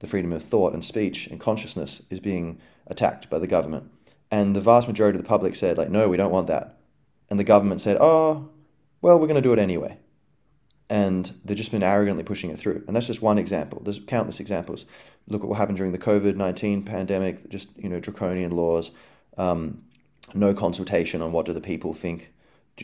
the 0.00 0.06
freedom 0.06 0.32
of 0.32 0.42
thought 0.42 0.74
and 0.74 0.84
speech 0.84 1.26
and 1.28 1.40
consciousness, 1.40 2.02
is 2.10 2.20
being 2.20 2.60
attacked 2.86 3.30
by 3.30 3.38
the 3.38 3.46
government. 3.46 3.90
And 4.30 4.54
the 4.54 4.60
vast 4.60 4.88
majority 4.88 5.16
of 5.16 5.22
the 5.22 5.28
public 5.28 5.54
said, 5.54 5.78
like, 5.78 5.88
no, 5.88 6.08
we 6.08 6.16
don't 6.16 6.32
want 6.32 6.48
that. 6.48 6.76
And 7.30 7.38
the 7.38 7.44
government 7.44 7.80
said, 7.80 7.96
oh, 8.00 8.50
well, 9.00 9.18
we're 9.18 9.26
going 9.26 9.36
to 9.36 9.42
do 9.42 9.52
it 9.52 9.58
anyway. 9.58 9.98
And 10.88 11.32
they've 11.44 11.56
just 11.56 11.72
been 11.72 11.82
arrogantly 11.82 12.22
pushing 12.22 12.50
it 12.50 12.58
through. 12.58 12.84
And 12.86 12.94
that's 12.94 13.06
just 13.06 13.22
one 13.22 13.38
example. 13.38 13.80
There's 13.82 13.98
countless 13.98 14.40
examples. 14.40 14.84
Look 15.26 15.42
at 15.42 15.48
what 15.48 15.58
happened 15.58 15.78
during 15.78 15.92
the 15.92 15.98
COVID 15.98 16.36
19 16.36 16.84
pandemic, 16.84 17.48
just, 17.48 17.70
you 17.76 17.88
know, 17.88 17.98
draconian 17.98 18.52
laws, 18.52 18.92
um, 19.36 19.82
no 20.34 20.54
consultation 20.54 21.22
on 21.22 21.32
what 21.32 21.46
do 21.46 21.52
the 21.52 21.60
people 21.60 21.94
think 21.94 22.32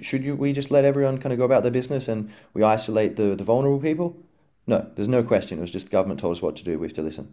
should 0.00 0.24
you, 0.24 0.36
we 0.36 0.52
just 0.52 0.70
let 0.70 0.84
everyone 0.84 1.18
kind 1.18 1.32
of 1.32 1.38
go 1.38 1.44
about 1.44 1.62
their 1.62 1.72
business 1.72 2.08
and 2.08 2.30
we 2.54 2.62
isolate 2.62 3.16
the, 3.16 3.34
the 3.34 3.44
vulnerable 3.44 3.80
people? 3.80 4.16
No, 4.66 4.90
there's 4.94 5.08
no 5.08 5.22
question. 5.22 5.58
It 5.58 5.60
was 5.60 5.70
just 5.70 5.86
the 5.86 5.92
government 5.92 6.20
told 6.20 6.36
us 6.36 6.42
what 6.42 6.56
to 6.56 6.64
do. 6.64 6.78
We 6.78 6.86
have 6.86 6.96
to 6.96 7.02
listen. 7.02 7.32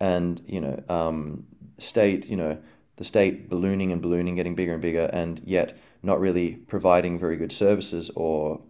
And, 0.00 0.40
you 0.46 0.60
know, 0.60 0.82
um, 0.88 1.46
state, 1.78 2.28
you 2.28 2.36
know, 2.36 2.58
the 2.96 3.04
state 3.04 3.48
ballooning 3.48 3.92
and 3.92 4.00
ballooning, 4.00 4.36
getting 4.36 4.54
bigger 4.54 4.72
and 4.72 4.82
bigger, 4.82 5.10
and 5.12 5.40
yet 5.44 5.76
not 6.02 6.20
really 6.20 6.52
providing 6.68 7.18
very 7.18 7.36
good 7.36 7.52
services 7.52 8.10
or 8.14 8.60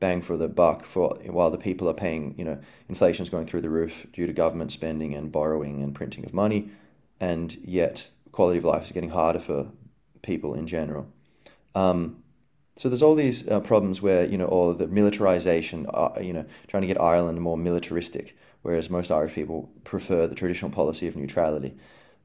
bang 0.00 0.20
for 0.20 0.36
the 0.36 0.48
buck 0.48 0.84
for 0.84 1.16
while 1.26 1.50
the 1.50 1.58
people 1.58 1.88
are 1.88 1.94
paying, 1.94 2.34
you 2.36 2.44
know, 2.44 2.58
inflation's 2.88 3.30
going 3.30 3.46
through 3.46 3.60
the 3.60 3.70
roof 3.70 4.06
due 4.12 4.26
to 4.26 4.32
government 4.32 4.72
spending 4.72 5.14
and 5.14 5.32
borrowing 5.32 5.82
and 5.82 5.94
printing 5.94 6.24
of 6.24 6.34
money, 6.34 6.70
and 7.20 7.56
yet 7.64 8.10
quality 8.32 8.58
of 8.58 8.64
life 8.64 8.84
is 8.84 8.92
getting 8.92 9.10
harder 9.10 9.38
for 9.38 9.70
people 10.22 10.54
in 10.54 10.66
general. 10.66 11.06
Um, 11.74 12.22
so 12.76 12.88
there's 12.88 13.02
all 13.02 13.14
these 13.14 13.48
uh, 13.48 13.60
problems 13.60 14.02
where 14.02 14.26
you 14.26 14.36
know, 14.36 14.46
or 14.46 14.74
the 14.74 14.88
militarization, 14.88 15.86
uh, 15.94 16.10
you 16.20 16.32
know, 16.32 16.44
trying 16.66 16.80
to 16.80 16.86
get 16.86 17.00
Ireland 17.00 17.40
more 17.40 17.56
militaristic, 17.56 18.36
whereas 18.62 18.90
most 18.90 19.10
Irish 19.10 19.34
people 19.34 19.70
prefer 19.84 20.26
the 20.26 20.34
traditional 20.34 20.70
policy 20.70 21.06
of 21.06 21.16
neutrality. 21.16 21.76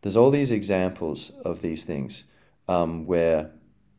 There's 0.02 0.18
all 0.18 0.32
these 0.32 0.52
examples 0.52 1.32
of 1.46 1.62
these 1.62 1.84
things 1.84 2.24
um, 2.68 3.06
where 3.06 3.52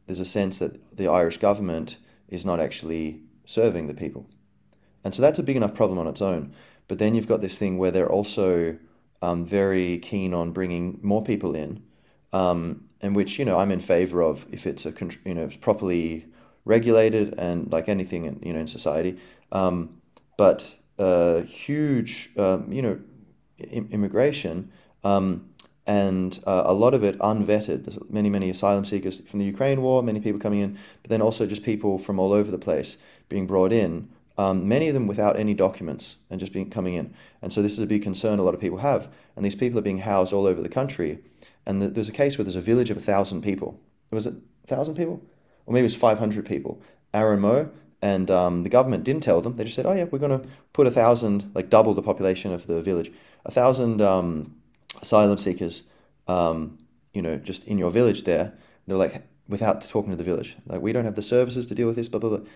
there's 0.06 0.18
a 0.18 0.24
sense 0.24 0.58
that 0.58 0.96
the 0.96 1.08
Irish 1.08 1.36
government 1.36 1.98
is 2.28 2.44
not 2.44 2.58
actually 2.58 3.20
serving 3.44 3.86
the 3.86 3.94
people, 3.94 4.28
and 5.04 5.14
so 5.14 5.22
that's 5.22 5.38
a 5.38 5.44
big 5.44 5.56
enough 5.56 5.74
problem 5.74 5.98
on 5.98 6.08
its 6.08 6.22
own. 6.22 6.52
But 6.88 6.98
then 6.98 7.14
you've 7.14 7.28
got 7.28 7.40
this 7.40 7.58
thing 7.58 7.78
where 7.78 7.92
they're 7.92 8.10
also 8.10 8.76
um, 9.22 9.44
very 9.44 9.98
keen 9.98 10.34
on 10.34 10.50
bringing 10.50 10.98
more 11.00 11.22
people 11.22 11.54
in, 11.54 11.84
um, 12.32 12.88
and 13.00 13.14
which 13.14 13.38
you 13.38 13.44
know 13.44 13.56
I'm 13.56 13.70
in 13.70 13.80
favor 13.80 14.20
of 14.20 14.46
if 14.50 14.66
it's 14.66 14.84
a 14.84 14.92
you 15.24 15.34
know 15.34 15.48
properly 15.60 16.26
regulated 16.64 17.34
and 17.38 17.70
like 17.72 17.88
anything 17.88 18.24
in, 18.24 18.40
you 18.42 18.52
know 18.52 18.60
in 18.60 18.66
society. 18.66 19.18
Um, 19.52 20.00
but 20.36 20.76
uh, 20.98 21.42
huge, 21.42 22.30
um, 22.36 22.72
you 22.72 22.82
know, 22.82 23.00
immigration 23.58 24.70
um, 25.04 25.50
and 25.86 26.38
uh, 26.46 26.62
a 26.66 26.74
lot 26.74 26.94
of 26.94 27.02
it 27.02 27.18
unvetted. 27.18 27.84
There's 27.84 27.98
many, 28.10 28.28
many 28.30 28.50
asylum 28.50 28.84
seekers 28.84 29.20
from 29.20 29.38
the 29.38 29.46
Ukraine 29.46 29.82
war, 29.82 30.02
many 30.02 30.20
people 30.20 30.40
coming 30.40 30.60
in, 30.60 30.78
but 31.02 31.08
then 31.10 31.22
also 31.22 31.46
just 31.46 31.62
people 31.62 31.98
from 31.98 32.18
all 32.18 32.32
over 32.32 32.50
the 32.50 32.58
place 32.58 32.96
being 33.28 33.46
brought 33.46 33.72
in. 33.72 34.08
Um, 34.38 34.68
many 34.68 34.88
of 34.88 34.94
them 34.94 35.06
without 35.06 35.38
any 35.38 35.52
documents 35.52 36.16
and 36.30 36.38
just 36.38 36.52
being 36.52 36.70
coming 36.70 36.94
in. 36.94 37.14
And 37.42 37.52
so 37.52 37.60
this 37.60 37.72
is 37.72 37.80
a 37.80 37.86
big 37.86 38.02
concern 38.02 38.38
a 38.38 38.42
lot 38.42 38.54
of 38.54 38.60
people 38.60 38.78
have. 38.78 39.08
And 39.36 39.44
these 39.44 39.56
people 39.56 39.78
are 39.78 39.82
being 39.82 39.98
housed 39.98 40.32
all 40.32 40.46
over 40.46 40.62
the 40.62 40.68
country. 40.68 41.18
And 41.66 41.82
the, 41.82 41.88
there's 41.88 42.08
a 42.08 42.12
case 42.12 42.38
where 42.38 42.44
there's 42.44 42.56
a 42.56 42.60
village 42.60 42.90
of 42.90 42.96
a 42.96 43.00
thousand 43.00 43.42
people. 43.42 43.80
Was 44.10 44.26
it 44.26 44.34
a 44.64 44.66
thousand 44.66 44.94
people? 44.94 45.22
Or 45.70 45.72
maybe 45.72 45.82
it 45.82 45.84
was 45.84 45.94
500 45.94 46.44
people, 46.44 46.82
Arranmore, 47.14 47.70
and 48.02 48.28
um, 48.28 48.64
the 48.64 48.68
government 48.68 49.04
didn't 49.04 49.22
tell 49.22 49.40
them. 49.40 49.54
They 49.54 49.62
just 49.62 49.76
said, 49.76 49.86
oh 49.86 49.92
yeah, 49.92 50.02
we're 50.02 50.18
going 50.18 50.40
to 50.40 50.48
put 50.72 50.88
a 50.88 50.90
thousand, 50.90 51.48
like 51.54 51.70
double 51.70 51.94
the 51.94 52.02
population 52.02 52.52
of 52.52 52.66
the 52.66 52.82
village, 52.82 53.12
a 53.46 53.52
thousand 53.52 54.02
um, 54.02 54.56
asylum 55.00 55.38
seekers, 55.38 55.84
um, 56.26 56.76
you 57.14 57.22
know, 57.22 57.36
just 57.36 57.68
in 57.68 57.78
your 57.78 57.92
village 57.92 58.24
there. 58.24 58.52
They're 58.88 58.96
like, 58.96 59.22
without 59.46 59.80
talking 59.82 60.10
to 60.10 60.16
the 60.16 60.24
village, 60.24 60.56
like 60.66 60.80
we 60.80 60.92
don't 60.92 61.04
have 61.04 61.14
the 61.14 61.22
services 61.22 61.66
to 61.66 61.74
deal 61.76 61.86
with 61.86 61.94
this, 61.94 62.08
blah 62.08 62.18
blah 62.18 62.30
blah. 62.30 62.46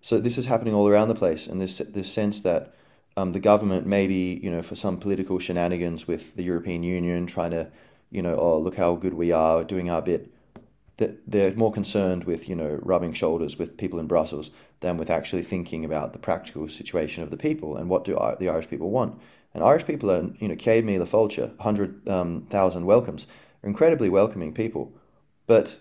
So 0.00 0.18
this 0.18 0.38
is 0.38 0.46
happening 0.46 0.72
all 0.72 0.88
around 0.88 1.08
the 1.08 1.14
place, 1.14 1.46
and 1.46 1.60
this 1.60 1.78
this 1.78 2.10
sense 2.10 2.40
that 2.42 2.74
um, 3.18 3.32
the 3.32 3.40
government 3.40 3.86
maybe 3.86 4.40
you 4.42 4.50
know 4.50 4.62
for 4.62 4.74
some 4.74 4.96
political 4.96 5.38
shenanigans 5.38 6.06
with 6.06 6.34
the 6.36 6.44
European 6.44 6.82
Union, 6.82 7.26
trying 7.26 7.50
to 7.50 7.70
you 8.10 8.22
know 8.22 8.36
oh 8.36 8.58
look 8.58 8.76
how 8.76 8.94
good 8.94 9.12
we 9.12 9.32
are 9.32 9.64
doing 9.64 9.90
our 9.90 10.00
bit 10.00 10.32
that 10.98 11.30
they're 11.30 11.54
more 11.54 11.72
concerned 11.72 12.24
with 12.24 12.48
you 12.48 12.54
know 12.54 12.78
rubbing 12.82 13.12
shoulders 13.12 13.58
with 13.58 13.76
people 13.76 13.98
in 13.98 14.06
Brussels 14.06 14.50
than 14.80 14.96
with 14.96 15.10
actually 15.10 15.42
thinking 15.42 15.84
about 15.84 16.12
the 16.12 16.18
practical 16.18 16.68
situation 16.68 17.22
of 17.22 17.30
the 17.30 17.36
people 17.36 17.76
and 17.76 17.88
what 17.88 18.04
do 18.04 18.14
the 18.38 18.48
Irish 18.48 18.68
people 18.68 18.90
want. 18.90 19.18
And 19.54 19.64
Irish 19.64 19.86
people 19.86 20.10
are 20.10 20.30
you 20.38 20.48
know 20.48 20.54
Céad 20.54 20.84
Míle 20.84 21.08
Fáilte, 21.08 21.58
hundred 21.60 22.06
um, 22.08 22.46
welcomes, 22.84 23.26
are 23.62 23.68
incredibly 23.68 24.08
welcoming 24.08 24.52
people, 24.52 24.92
but 25.46 25.76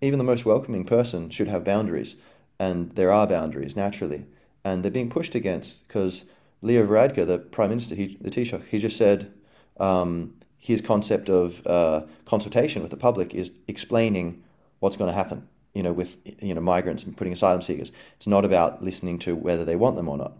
even 0.00 0.18
the 0.18 0.24
most 0.24 0.44
welcoming 0.44 0.84
person 0.84 1.30
should 1.30 1.48
have 1.48 1.64
boundaries, 1.64 2.16
and 2.58 2.92
there 2.92 3.12
are 3.12 3.26
boundaries 3.26 3.76
naturally, 3.76 4.26
and 4.64 4.82
they're 4.82 4.90
being 4.90 5.10
pushed 5.10 5.34
against 5.34 5.86
because 5.86 6.24
Leo 6.62 6.86
Varadkar, 6.86 7.26
the 7.26 7.38
prime 7.38 7.70
minister, 7.70 7.94
he, 7.94 8.16
the 8.20 8.30
Taoiseach, 8.30 8.66
he 8.66 8.78
just 8.78 8.96
said. 8.96 9.32
Um, 9.78 10.34
his 10.58 10.80
concept 10.80 11.28
of 11.28 11.66
uh, 11.66 12.02
consultation 12.24 12.82
with 12.82 12.92
the 12.92 12.96
public 12.96 13.34
is 13.34 13.50
explaining 13.66 14.44
what's 14.82 14.96
going 14.96 15.08
to 15.08 15.14
happen, 15.14 15.46
you 15.74 15.82
know, 15.82 15.92
with 15.92 16.16
you 16.42 16.52
know 16.54 16.60
migrants 16.60 17.04
and 17.04 17.16
putting 17.16 17.32
asylum 17.32 17.62
seekers. 17.62 17.92
It's 18.16 18.26
not 18.26 18.44
about 18.44 18.82
listening 18.82 19.20
to 19.20 19.36
whether 19.36 19.64
they 19.64 19.76
want 19.76 19.94
them 19.94 20.08
or 20.08 20.18
not. 20.18 20.32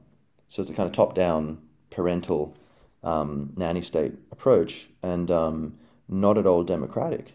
So 0.49 0.61
it's 0.61 0.71
a 0.71 0.75
kind 0.75 0.89
of 0.89 0.93
top-down 0.93 1.63
parental 1.91 2.57
um, 3.05 3.53
nanny 3.57 3.83
state 3.83 4.15
approach, 4.33 4.89
and 5.01 5.31
um, 5.31 5.79
not 6.09 6.39
at 6.39 6.47
all 6.47 6.65
democratic. 6.65 7.35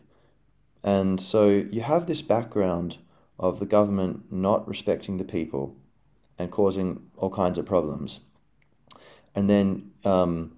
And 0.84 1.20
so 1.22 1.48
you 1.48 1.80
have 1.80 2.08
this 2.08 2.22
background 2.22 2.98
of 3.40 3.60
the 3.60 3.66
government 3.66 4.30
not 4.30 4.68
respecting 4.68 5.18
the 5.18 5.24
people 5.24 5.76
and 6.38 6.52
causing 6.52 7.10
all 7.16 7.30
kinds 7.30 7.58
of 7.58 7.66
problems. 7.66 8.20
And 9.34 9.50
then 9.50 9.92
um, 10.04 10.58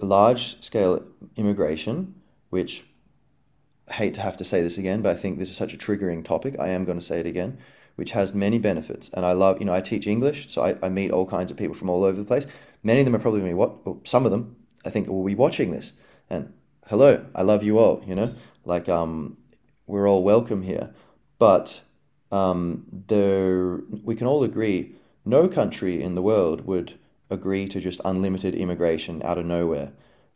large 0.00 0.60
scale 0.64 1.04
immigration, 1.36 2.16
which 2.50 2.84
hate 3.92 4.14
to 4.14 4.20
have 4.20 4.36
to 4.38 4.44
say 4.44 4.62
this 4.62 4.78
again, 4.78 5.02
but 5.02 5.16
I 5.16 5.18
think 5.18 5.38
this 5.38 5.50
is 5.50 5.56
such 5.56 5.74
a 5.74 5.78
triggering 5.78 6.24
topic. 6.24 6.56
I 6.58 6.68
am 6.68 6.84
going 6.84 6.98
to 6.98 7.04
say 7.04 7.20
it 7.20 7.26
again, 7.26 7.58
which 7.96 8.12
has 8.12 8.34
many 8.34 8.58
benefits. 8.58 9.10
And 9.10 9.24
I 9.24 9.32
love, 9.32 9.58
you 9.58 9.66
know, 9.66 9.74
I 9.74 9.80
teach 9.80 10.06
English, 10.06 10.50
so 10.50 10.62
I, 10.62 10.76
I 10.82 10.88
meet 10.88 11.10
all 11.10 11.26
kinds 11.26 11.50
of 11.50 11.56
people 11.56 11.74
from 11.74 11.90
all 11.90 12.04
over 12.04 12.18
the 12.18 12.26
place. 12.26 12.46
Many 12.82 13.00
of 13.00 13.04
them 13.04 13.14
are 13.14 13.18
probably 13.18 13.40
going 13.40 13.50
to 13.50 13.54
be 13.54 13.58
what, 13.58 13.84
well, 13.86 14.00
some 14.04 14.24
of 14.24 14.30
them, 14.30 14.56
I 14.84 14.90
think, 14.90 15.08
will 15.08 15.24
be 15.24 15.34
watching 15.34 15.70
this. 15.70 15.92
And 16.28 16.52
hello, 16.86 17.24
I 17.34 17.42
love 17.42 17.62
you 17.62 17.78
all, 17.78 18.02
you 18.06 18.14
know, 18.14 18.34
like 18.64 18.88
um, 18.88 19.36
we're 19.86 20.08
all 20.08 20.22
welcome 20.22 20.62
here. 20.62 20.94
But 21.38 21.82
um, 22.30 22.86
there, 23.06 23.80
we 24.04 24.14
can 24.14 24.26
all 24.26 24.44
agree 24.44 24.94
no 25.24 25.48
country 25.48 26.02
in 26.02 26.14
the 26.14 26.22
world 26.22 26.66
would 26.66 26.98
agree 27.28 27.68
to 27.68 27.80
just 27.80 28.00
unlimited 28.04 28.54
immigration 28.54 29.22
out 29.22 29.38
of 29.38 29.46
nowhere 29.46 29.92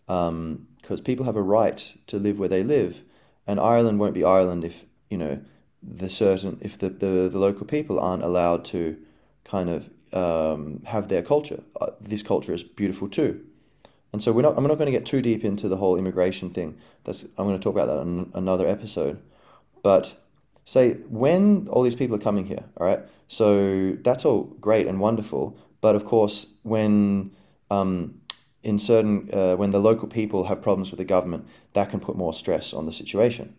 because 0.07 0.29
um, 0.29 1.05
people 1.05 1.25
have 1.25 1.37
a 1.37 1.43
right 1.43 1.93
to 2.07 2.19
live 2.19 2.39
where 2.39 2.49
they 2.49 2.63
live 2.63 3.03
and 3.47 3.61
Ireland 3.61 3.99
won't 3.99 4.15
be 4.15 4.25
Ireland 4.25 4.65
if 4.65 4.85
you 5.11 5.19
know 5.19 5.41
the 5.83 6.09
certain 6.09 6.59
if 6.61 6.79
the, 6.79 6.89
the, 6.89 7.29
the 7.29 7.39
local 7.39 7.67
people 7.67 8.01
aren't 8.01 8.23
allowed 8.23 8.65
to 8.67 8.97
kind 9.45 9.69
of 9.69 9.91
um, 10.13 10.83
have 10.87 11.09
their 11.09 11.23
culture. 11.23 11.63
Uh, 11.81 11.91
this 12.01 12.23
culture 12.23 12.55
is 12.55 12.63
beautiful 12.63 13.09
too, 13.09 13.45
and 14.13 14.23
so 14.23 14.33
we're 14.33 14.43
not. 14.43 14.57
I'm 14.57 14.67
not 14.67 14.79
going 14.79 14.93
to 14.93 14.99
get 14.99 15.07
too 15.07 15.23
deep 15.23 15.45
into 15.45 15.69
the 15.69 15.77
whole 15.77 15.97
immigration 15.97 16.51
thing. 16.51 16.77
That's 17.05 17.25
I'm 17.37 17.47
going 17.47 17.59
to 17.59 17.63
talk 17.63 17.75
about 17.75 17.87
that 17.87 18.01
in 18.01 18.31
another 18.35 18.67
episode. 18.67 19.21
But 19.83 20.15
say 20.65 20.95
when 21.09 21.69
all 21.69 21.83
these 21.83 21.97
people 21.97 22.17
are 22.17 22.21
coming 22.21 22.47
here, 22.47 22.65
all 22.77 22.87
right. 22.87 23.01
So 23.27 23.93
that's 24.03 24.25
all 24.25 24.45
great 24.61 24.87
and 24.87 25.01
wonderful. 25.01 25.57
But 25.81 25.97
of 25.97 26.05
course, 26.05 26.47
when 26.63 27.33
um, 27.71 28.21
in 28.65 28.79
certain 28.79 29.29
uh, 29.33 29.55
when 29.55 29.71
the 29.71 29.79
local 29.79 30.09
people 30.09 30.45
have 30.45 30.63
problems 30.63 30.91
with 30.91 30.99
the 30.99 31.05
government, 31.05 31.47
that 31.75 31.91
can 31.91 32.01
put 32.01 32.17
more 32.17 32.35
stress 32.35 32.73
on 32.73 32.87
the 32.87 32.93
situation. 32.93 33.55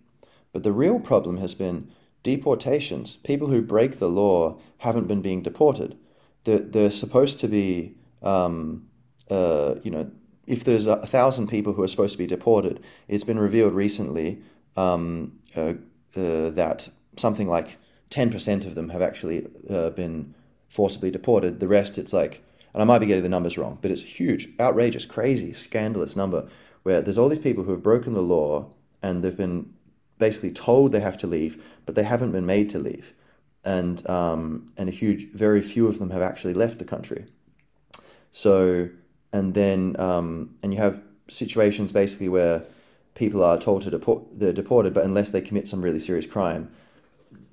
But 0.51 0.63
the 0.63 0.71
real 0.71 0.99
problem 0.99 1.37
has 1.37 1.53
been 1.53 1.91
deportations. 2.23 3.17
People 3.17 3.49
who 3.49 3.61
break 3.61 3.99
the 3.99 4.09
law 4.09 4.57
haven't 4.79 5.07
been 5.07 5.21
being 5.21 5.43
deported. 5.43 5.97
They're, 6.43 6.59
they're 6.59 6.91
supposed 6.91 7.39
to 7.41 7.47
be, 7.47 7.95
um, 8.23 8.87
uh, 9.29 9.75
you 9.83 9.91
know, 9.91 10.09
if 10.47 10.63
there's 10.63 10.87
a, 10.87 11.05
thousand 11.05 11.47
people 11.47 11.73
who 11.73 11.83
are 11.83 11.87
supposed 11.87 12.13
to 12.13 12.17
be 12.17 12.27
deported, 12.27 12.81
it's 13.07 13.23
been 13.23 13.39
revealed 13.39 13.73
recently 13.73 14.41
um, 14.75 15.39
uh, 15.55 15.73
uh, 16.15 16.49
that 16.51 16.89
something 17.17 17.47
like 17.47 17.77
10% 18.09 18.65
of 18.65 18.75
them 18.75 18.89
have 18.89 19.01
actually 19.01 19.47
uh, 19.69 19.89
been 19.91 20.33
forcibly 20.69 21.11
deported. 21.11 21.59
The 21.59 21.67
rest, 21.67 21.97
it's 21.97 22.13
like, 22.13 22.44
and 22.75 22.81
I 22.81 22.85
might 22.85 22.99
be 22.99 23.05
getting 23.05 23.23
the 23.23 23.29
numbers 23.29 23.57
wrong, 23.57 23.77
but 23.81 23.89
it's 23.89 24.03
huge, 24.03 24.49
outrageous, 24.59 25.05
crazy, 25.05 25.53
scandalous 25.53 26.17
number 26.17 26.49
where 26.83 26.99
there's 26.99 27.17
all 27.17 27.29
these 27.29 27.39
people 27.39 27.63
who 27.63 27.71
have 27.71 27.81
broken 27.81 28.11
the 28.11 28.21
law 28.21 28.69
and 29.01 29.23
they've 29.23 29.37
been 29.37 29.73
basically 30.17 30.51
told 30.51 30.91
they 30.91 30.99
have 30.99 31.15
to 31.19 31.25
leave, 31.25 31.63
but 31.85 31.95
they 31.95 32.03
haven't 32.03 32.33
been 32.33 32.45
made 32.45 32.69
to 32.71 32.77
leave. 32.77 33.13
And, 33.63 34.05
um, 34.09 34.73
and 34.75 34.89
a 34.89 34.91
huge, 34.91 35.31
very 35.31 35.61
few 35.61 35.87
of 35.87 35.99
them 35.99 36.09
have 36.09 36.21
actually 36.21 36.53
left 36.53 36.77
the 36.77 36.83
country. 36.83 37.27
So, 38.33 38.89
and 39.31 39.53
then, 39.53 39.95
um, 39.97 40.57
and 40.61 40.73
you 40.73 40.79
have 40.81 41.01
situations 41.29 41.93
basically 41.93 42.27
where 42.27 42.65
people 43.13 43.41
are 43.41 43.57
told 43.57 43.83
to 43.83 43.89
deport, 43.89 44.37
they're 44.37 44.51
deported, 44.51 44.93
but 44.93 45.05
unless 45.05 45.29
they 45.29 45.39
commit 45.39 45.65
some 45.65 45.81
really 45.81 45.99
serious 45.99 46.27
crime, 46.27 46.69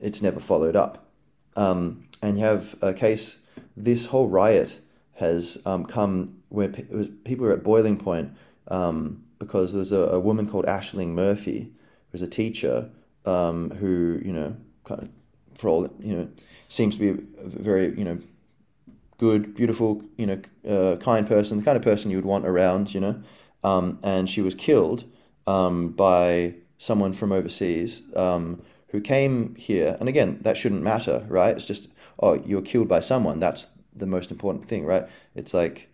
it's 0.00 0.20
never 0.20 0.40
followed 0.40 0.74
up. 0.74 1.06
Um, 1.54 2.08
and 2.20 2.38
you 2.38 2.44
have 2.44 2.74
a 2.82 2.92
case, 2.92 3.38
this 3.76 4.06
whole 4.06 4.26
riot 4.26 4.80
has 5.22 5.56
um, 5.64 5.86
come 5.86 6.12
where 6.48 6.68
pe- 6.68 6.86
was, 6.90 7.08
people 7.24 7.46
are 7.46 7.52
at 7.52 7.62
boiling 7.62 7.96
point 7.96 8.28
um, 8.68 9.22
because 9.38 9.72
there's 9.72 9.92
a, 9.92 10.02
a 10.18 10.20
woman 10.20 10.48
called 10.48 10.66
Ashling 10.66 11.10
Murphy, 11.24 11.70
who's 12.10 12.22
a 12.22 12.26
teacher 12.26 12.90
um, 13.24 13.70
who, 13.70 14.20
you 14.24 14.32
know, 14.32 14.56
kind 14.84 15.02
of, 15.02 15.08
for 15.54 15.68
all, 15.68 15.88
you 16.00 16.16
know, 16.16 16.28
seems 16.68 16.96
to 16.96 17.00
be 17.00 17.10
a 17.10 17.48
very, 17.48 17.96
you 17.96 18.04
know, 18.04 18.18
good, 19.18 19.54
beautiful, 19.54 20.02
you 20.16 20.26
know, 20.26 20.40
uh, 20.68 20.96
kind 20.96 21.26
person, 21.26 21.58
the 21.58 21.64
kind 21.64 21.76
of 21.76 21.82
person 21.82 22.10
you 22.10 22.16
would 22.16 22.24
want 22.26 22.44
around, 22.44 22.92
you 22.92 23.00
know. 23.00 23.22
Um, 23.62 24.00
and 24.02 24.28
she 24.28 24.42
was 24.42 24.54
killed 24.56 25.04
um, 25.46 25.90
by 25.90 26.54
someone 26.78 27.12
from 27.12 27.30
overseas 27.30 28.02
um, 28.16 28.60
who 28.88 29.00
came 29.00 29.54
here. 29.54 29.96
And 30.00 30.08
again, 30.08 30.38
that 30.42 30.56
shouldn't 30.56 30.82
matter, 30.82 31.24
right? 31.28 31.54
It's 31.56 31.66
just, 31.66 31.88
oh, 32.18 32.34
you 32.44 32.56
were 32.56 32.62
killed 32.62 32.88
by 32.88 33.00
someone. 33.00 33.38
That's 33.38 33.68
the 33.94 34.06
most 34.06 34.30
important 34.30 34.66
thing, 34.66 34.84
right? 34.84 35.08
It's 35.34 35.54
like 35.54 35.88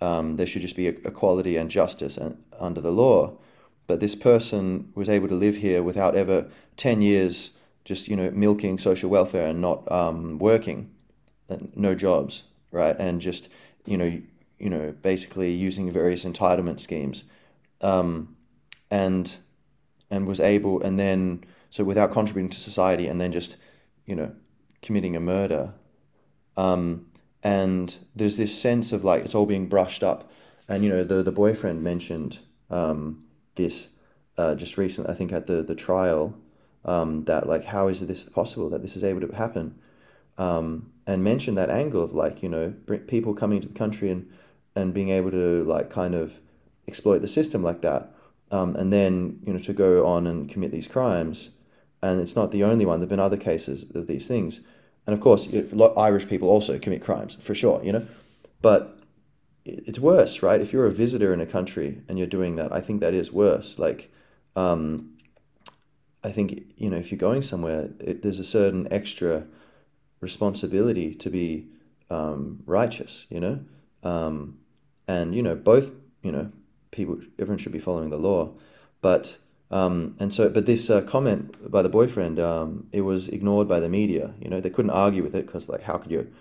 um, 0.00 0.36
there 0.36 0.46
should 0.46 0.62
just 0.62 0.76
be 0.76 0.86
equality 0.86 1.56
and 1.56 1.70
justice 1.70 2.16
and, 2.16 2.42
under 2.58 2.80
the 2.80 2.90
law. 2.90 3.38
But 3.86 4.00
this 4.00 4.14
person 4.14 4.92
was 4.94 5.08
able 5.08 5.28
to 5.28 5.34
live 5.34 5.56
here 5.56 5.82
without 5.82 6.16
ever 6.16 6.48
10 6.76 7.02
years 7.02 7.52
just, 7.84 8.08
you 8.08 8.16
know, 8.16 8.30
milking 8.32 8.78
social 8.78 9.08
welfare 9.08 9.46
and 9.48 9.60
not 9.60 9.90
um, 9.92 10.38
working, 10.38 10.90
and 11.48 11.70
no 11.76 11.94
jobs, 11.94 12.42
right? 12.72 12.96
And 12.98 13.20
just, 13.20 13.48
you 13.84 13.96
know, 13.96 14.20
you 14.58 14.70
know, 14.70 14.92
basically 15.02 15.52
using 15.52 15.90
various 15.90 16.24
entitlement 16.24 16.80
schemes. 16.80 17.22
Um, 17.80 18.36
and 18.90 19.36
and 20.10 20.26
was 20.26 20.40
able 20.40 20.82
and 20.82 20.98
then 20.98 21.44
so 21.70 21.84
without 21.84 22.12
contributing 22.12 22.50
to 22.50 22.60
society 22.60 23.06
and 23.08 23.20
then 23.20 23.32
just 23.32 23.56
you 24.04 24.14
know 24.14 24.32
committing 24.82 25.16
a 25.16 25.20
murder 25.20 25.72
um, 26.56 27.05
and 27.46 27.98
there's 28.16 28.36
this 28.36 28.60
sense 28.60 28.90
of 28.90 29.04
like 29.04 29.24
it's 29.24 29.34
all 29.34 29.46
being 29.46 29.68
brushed 29.68 30.02
up 30.02 30.28
and 30.68 30.82
you 30.82 30.90
know 30.90 31.04
the 31.04 31.22
the 31.22 31.30
boyfriend 31.30 31.80
mentioned 31.80 32.40
um, 32.70 33.24
this 33.54 33.90
uh, 34.36 34.54
just 34.56 34.76
recently 34.76 35.12
I 35.12 35.14
think 35.14 35.32
at 35.32 35.46
the 35.46 35.62
the 35.62 35.76
trial 35.76 36.34
um, 36.84 37.24
that 37.26 37.46
like 37.46 37.64
how 37.64 37.86
is 37.86 38.04
this 38.04 38.24
possible 38.24 38.68
that 38.70 38.82
this 38.82 38.96
is 38.96 39.04
able 39.04 39.20
to 39.20 39.36
happen 39.36 39.78
um, 40.38 40.90
and 41.06 41.22
mentioned 41.22 41.56
that 41.56 41.70
angle 41.70 42.02
of 42.02 42.12
like 42.12 42.42
you 42.42 42.48
know 42.48 42.74
people 43.06 43.32
coming 43.32 43.60
to 43.60 43.68
the 43.68 43.78
country 43.78 44.10
and 44.10 44.28
and 44.74 44.92
being 44.92 45.10
able 45.10 45.30
to 45.30 45.62
like 45.64 45.88
kind 45.88 46.16
of 46.16 46.40
exploit 46.88 47.20
the 47.20 47.28
system 47.28 47.62
like 47.62 47.80
that 47.82 48.12
um, 48.50 48.74
and 48.76 48.92
then 48.92 49.40
you 49.46 49.52
know 49.52 49.58
to 49.60 49.72
go 49.72 50.06
on 50.06 50.26
and 50.26 50.48
commit 50.48 50.72
these 50.72 50.88
crimes. 50.88 51.50
And 52.02 52.20
it's 52.20 52.36
not 52.36 52.50
the 52.50 52.62
only 52.62 52.84
one. 52.84 53.00
There've 53.00 53.08
been 53.08 53.18
other 53.18 53.38
cases 53.38 53.86
of 53.94 54.06
these 54.06 54.28
things, 54.28 54.60
and 55.06 55.14
of 55.14 55.20
course, 55.20 55.48
Irish 55.96 56.28
people 56.28 56.48
also 56.48 56.78
commit 56.78 57.02
crimes 57.02 57.36
for 57.40 57.54
sure. 57.54 57.82
You 57.84 57.92
know, 57.92 58.06
but 58.60 58.98
it's 59.64 59.98
worse, 59.98 60.42
right? 60.42 60.60
If 60.60 60.72
you're 60.72 60.86
a 60.86 60.90
visitor 60.90 61.32
in 61.32 61.40
a 61.40 61.46
country 61.46 62.02
and 62.08 62.18
you're 62.18 62.26
doing 62.26 62.56
that, 62.56 62.72
I 62.72 62.80
think 62.80 63.00
that 63.00 63.14
is 63.14 63.32
worse. 63.32 63.78
Like, 63.78 64.10
um, 64.54 65.16
I 66.24 66.30
think 66.30 66.72
you 66.76 66.90
know 66.90 66.96
if 66.96 67.10
you're 67.10 67.18
going 67.18 67.42
somewhere, 67.42 67.90
it, 68.00 68.22
there's 68.22 68.38
a 68.38 68.44
certain 68.44 68.88
extra 68.90 69.46
responsibility 70.20 71.14
to 71.14 71.30
be 71.30 71.68
um, 72.10 72.62
righteous. 72.66 73.26
You 73.28 73.40
know, 73.40 73.60
um, 74.02 74.58
and 75.06 75.34
you 75.34 75.42
know 75.42 75.54
both 75.54 75.92
you 76.22 76.32
know 76.32 76.50
people 76.90 77.20
everyone 77.38 77.58
should 77.58 77.72
be 77.72 77.78
following 77.78 78.10
the 78.10 78.18
law, 78.18 78.54
but 79.00 79.38
um, 79.70 80.16
and 80.18 80.32
so 80.32 80.48
but 80.48 80.66
this 80.66 80.90
uh, 80.90 81.02
comment 81.02 81.70
by 81.70 81.82
the 81.82 81.88
boyfriend 81.88 82.38
um, 82.38 82.86
it 82.92 83.02
was 83.02 83.28
ignored 83.28 83.68
by 83.68 83.80
the 83.80 83.88
media. 83.88 84.34
You 84.40 84.48
know 84.48 84.60
they 84.60 84.70
couldn't 84.70 84.90
argue 84.90 85.22
with 85.22 85.34
it 85.34 85.46
because 85.46 85.68
like 85.68 85.82
how 85.82 85.96
could 85.98 86.10
you 86.10 86.32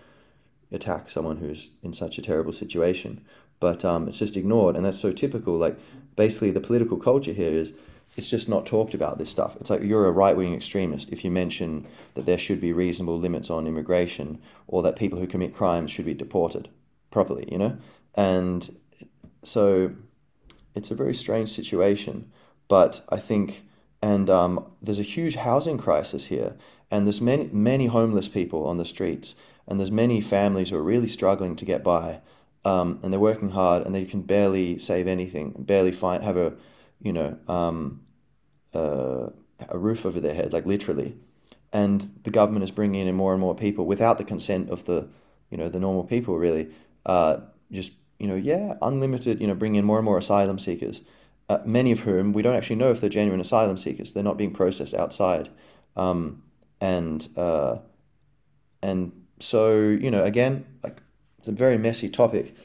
attack 0.71 1.09
someone 1.09 1.37
who's 1.37 1.71
in 1.83 1.93
such 1.93 2.17
a 2.17 2.21
terrible 2.21 2.53
situation? 2.53 3.23
But 3.59 3.85
um, 3.85 4.07
it's 4.07 4.19
just 4.19 4.37
ignored, 4.37 4.75
and 4.75 4.85
that's 4.85 4.99
so 4.99 5.11
typical. 5.11 5.55
Like 5.55 5.77
basically 6.15 6.51
the 6.51 6.59
political 6.59 6.97
culture 6.97 7.33
here 7.33 7.51
is 7.51 7.73
it's 8.17 8.29
just 8.29 8.47
not 8.47 8.65
talked 8.65 8.93
about 8.93 9.17
this 9.17 9.29
stuff. 9.29 9.55
It's 9.57 9.69
like 9.69 9.81
you're 9.81 10.05
a 10.05 10.11
right 10.11 10.37
wing 10.37 10.53
extremist 10.53 11.11
if 11.11 11.25
you 11.25 11.31
mention 11.31 11.85
that 12.13 12.25
there 12.25 12.37
should 12.37 12.61
be 12.61 12.71
reasonable 12.71 13.19
limits 13.19 13.49
on 13.49 13.67
immigration 13.67 14.39
or 14.67 14.81
that 14.83 14.95
people 14.95 15.19
who 15.19 15.27
commit 15.27 15.53
crimes 15.53 15.91
should 15.91 16.05
be 16.05 16.13
deported 16.13 16.69
properly, 17.11 17.47
you 17.51 17.57
know? 17.57 17.77
And 18.15 18.77
so 19.43 19.91
it's 20.75 20.91
a 20.91 20.95
very 20.95 21.13
strange 21.13 21.49
situation, 21.49 22.31
but 22.67 23.01
I 23.09 23.17
think, 23.17 23.63
and 24.01 24.29
um, 24.29 24.71
there's 24.81 24.99
a 24.99 25.03
huge 25.03 25.35
housing 25.35 25.77
crisis 25.77 26.25
here, 26.25 26.55
and 26.91 27.05
there's 27.05 27.21
many 27.21 27.49
many 27.51 27.87
homeless 27.87 28.29
people 28.29 28.65
on 28.65 28.77
the 28.77 28.85
streets, 28.85 29.35
and 29.67 29.79
there's 29.79 29.91
many 29.91 30.21
families 30.21 30.69
who 30.69 30.77
are 30.77 30.83
really 30.83 31.07
struggling 31.07 31.55
to 31.55 31.65
get 31.65 31.83
by, 31.83 32.21
um, 32.63 32.99
and 33.03 33.11
they're 33.11 33.19
working 33.19 33.49
hard, 33.49 33.85
and 33.85 33.93
they 33.93 34.05
can 34.05 34.21
barely 34.21 34.79
save 34.79 35.07
anything, 35.07 35.53
barely 35.57 35.91
find 35.91 36.23
have 36.23 36.37
a, 36.37 36.53
you 37.01 37.13
know, 37.13 37.37
um, 37.47 38.01
uh, 38.73 39.29
a 39.69 39.77
roof 39.77 40.05
over 40.05 40.19
their 40.19 40.33
head, 40.33 40.53
like 40.53 40.65
literally, 40.65 41.15
and 41.71 42.09
the 42.23 42.31
government 42.31 42.63
is 42.63 42.71
bringing 42.71 43.07
in 43.07 43.15
more 43.15 43.33
and 43.33 43.41
more 43.41 43.55
people 43.55 43.85
without 43.85 44.17
the 44.17 44.23
consent 44.23 44.69
of 44.69 44.85
the, 44.85 45.07
you 45.49 45.57
know, 45.57 45.69
the 45.69 45.79
normal 45.79 46.03
people 46.03 46.37
really, 46.37 46.69
uh, 47.05 47.37
just 47.71 47.93
you 48.19 48.27
know, 48.27 48.35
yeah, 48.35 48.75
unlimited, 48.81 49.41
you 49.41 49.47
know, 49.47 49.55
bring 49.55 49.75
in 49.75 49.83
more 49.83 49.97
and 49.97 50.05
more 50.05 50.17
asylum 50.17 50.57
seekers, 50.57 51.01
uh, 51.49 51.59
many 51.65 51.91
of 51.91 51.99
whom 51.99 52.33
we 52.33 52.41
don't 52.41 52.55
actually 52.55 52.75
know 52.77 52.91
if 52.91 53.01
they're 53.01 53.09
genuine 53.09 53.39
asylum 53.39 53.77
seekers. 53.77 54.13
They're 54.13 54.23
not 54.23 54.37
being 54.37 54.51
processed 54.51 54.93
outside. 54.93 55.49
Um, 55.95 56.43
and, 56.81 57.27
uh, 57.37 57.77
and 58.81 59.11
so, 59.39 59.79
you 59.79 60.11
know, 60.11 60.23
again, 60.23 60.65
like 60.83 61.01
it's 61.39 61.47
a 61.47 61.51
very 61.51 61.77
messy 61.77 62.09
topic, 62.09 62.55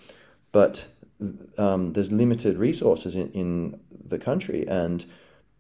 but 0.53 0.87
um, 1.59 1.93
there's 1.93 2.11
limited 2.11 2.57
resources 2.57 3.15
in, 3.15 3.31
in 3.33 3.81
the 3.91 4.19
country. 4.19 4.67
And 4.67 5.05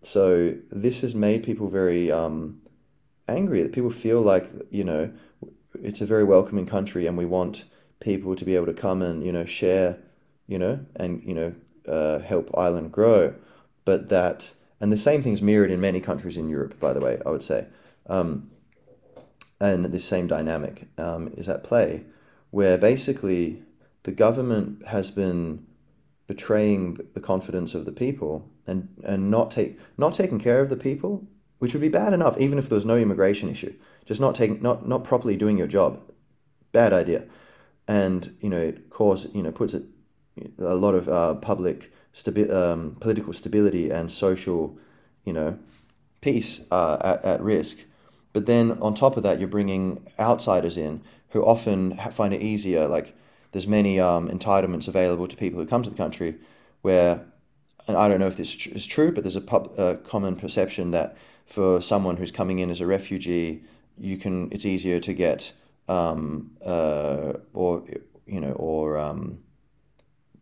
so 0.02 0.56
this 0.70 1.02
has 1.02 1.14
made 1.14 1.42
people 1.42 1.68
very 1.68 2.11
um, 2.11 2.62
angry 3.28 3.62
that 3.62 3.72
people 3.72 3.90
feel 3.90 4.22
like, 4.22 4.48
you 4.70 4.85
know, 4.85 5.12
it's 5.83 6.00
a 6.00 6.06
very 6.06 6.24
welcoming 6.24 6.66
country 6.66 7.06
and 7.06 7.16
we 7.16 7.26
want 7.26 7.64
people 8.00 8.35
to 8.35 8.44
be 8.44 8.56
able 8.56 8.66
to 8.66 8.74
come 8.74 9.02
and 9.02 9.24
you 9.24 9.33
know 9.33 9.44
share, 9.44 9.98
you 10.46 10.59
know, 10.59 10.80
and 10.96 11.22
you 11.22 11.35
know 11.35 11.54
uh, 11.88 12.18
help 12.20 12.50
Ireland 12.56 12.92
grow. 12.92 13.34
But 13.84 14.08
that 14.08 14.54
and 14.80 14.92
the 14.92 14.96
same 14.96 15.22
thing's 15.22 15.42
mirrored 15.42 15.70
in 15.70 15.80
many 15.80 16.00
countries 16.00 16.36
in 16.36 16.48
Europe, 16.48 16.78
by 16.80 16.92
the 16.92 17.00
way. 17.00 17.20
I 17.24 17.30
would 17.30 17.42
say, 17.42 17.66
um, 18.06 18.50
and 19.60 19.84
this 19.86 20.04
same 20.04 20.26
dynamic 20.26 20.88
um, 20.98 21.28
is 21.36 21.48
at 21.48 21.64
play, 21.64 22.04
where 22.50 22.78
basically 22.78 23.62
the 24.04 24.12
government 24.12 24.86
has 24.88 25.10
been 25.10 25.66
betraying 26.26 26.98
the 27.14 27.20
confidence 27.20 27.74
of 27.74 27.84
the 27.84 27.92
people 27.92 28.48
and, 28.66 28.88
and 29.04 29.30
not 29.30 29.50
take 29.50 29.78
not 29.98 30.12
taking 30.12 30.38
care 30.38 30.60
of 30.60 30.70
the 30.70 30.76
people, 30.76 31.26
which 31.58 31.74
would 31.74 31.80
be 31.80 31.88
bad 31.88 32.12
enough 32.12 32.38
even 32.38 32.58
if 32.58 32.68
there 32.68 32.76
was 32.76 32.86
no 32.86 32.96
immigration 32.96 33.48
issue. 33.48 33.74
Just 34.04 34.20
not 34.20 34.34
taking 34.34 34.62
not 34.62 34.86
not 34.86 35.04
properly 35.04 35.36
doing 35.36 35.58
your 35.58 35.66
job, 35.66 36.00
bad 36.72 36.92
idea 36.92 37.24
and 37.90 38.36
you 38.40 38.48
know, 38.48 38.60
it 38.60 38.88
cause 38.88 39.26
you 39.34 39.42
know, 39.42 39.50
puts 39.50 39.74
it 39.74 39.82
a 40.59 40.74
lot 40.74 40.94
of 40.94 41.09
uh, 41.09 41.35
public 41.35 41.92
stabi- 42.14 42.53
um, 42.53 42.96
political 43.00 43.33
stability 43.33 43.90
and 43.90 44.11
social, 44.11 44.79
you 45.24 45.33
know, 45.33 45.59
peace 46.20 46.61
uh, 46.70 46.98
at, 47.00 47.24
at 47.24 47.40
risk. 47.40 47.79
But 48.33 48.46
then 48.46 48.72
on 48.81 48.94
top 48.94 49.16
of 49.16 49.22
that, 49.22 49.38
you're 49.38 49.48
bringing 49.48 50.07
outsiders 50.18 50.76
in 50.76 51.03
who 51.31 51.44
often 51.44 51.96
find 52.11 52.35
it 52.35 52.42
easier. 52.42 52.87
Like 52.87 53.16
there's 53.53 53.66
many 53.66 53.98
um, 53.98 54.29
entitlements 54.29 54.88
available 54.88 55.29
to 55.29 55.37
people 55.37 55.61
who 55.61 55.66
come 55.66 55.83
to 55.83 55.90
the 55.90 55.96
country, 55.96 56.37
where, 56.83 57.24
and 57.88 57.96
I 57.96 58.09
don't 58.09 58.20
know 58.20 58.26
if 58.26 58.37
this 58.37 58.66
is 58.66 58.87
true, 58.87 59.12
but 59.12 59.24
there's 59.24 59.37
a, 59.37 59.40
pub, 59.40 60.05
common 60.05 60.37
perception 60.37 60.90
that 60.92 61.16
for 61.46 61.83
someone 61.83 62.16
who's 62.16 62.31
coming 62.31 62.61
in 62.61 62.70
as 62.70 62.81
a 62.81 62.87
refugee, 62.87 63.64
you 63.98 64.16
can 64.16 64.50
it's 64.53 64.64
easier 64.64 65.00
to 65.00 65.12
get 65.12 65.53
um, 65.88 66.53
uh, 66.64 67.33
or 67.53 67.85
you 68.26 68.40
know 68.40 68.53
or 68.53 68.96
um, 68.96 69.40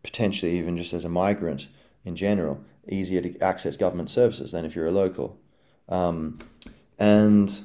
potentially 0.03 0.57
even 0.57 0.77
just 0.77 0.93
as 0.93 1.05
a 1.05 1.09
migrant 1.09 1.67
in 2.05 2.15
general, 2.15 2.63
easier 2.87 3.21
to 3.21 3.37
access 3.39 3.77
government 3.77 4.09
services 4.09 4.51
than 4.51 4.65
if 4.65 4.75
you're 4.75 4.87
a 4.87 4.91
local. 4.91 5.37
Um, 5.87 6.39
and 6.97 7.61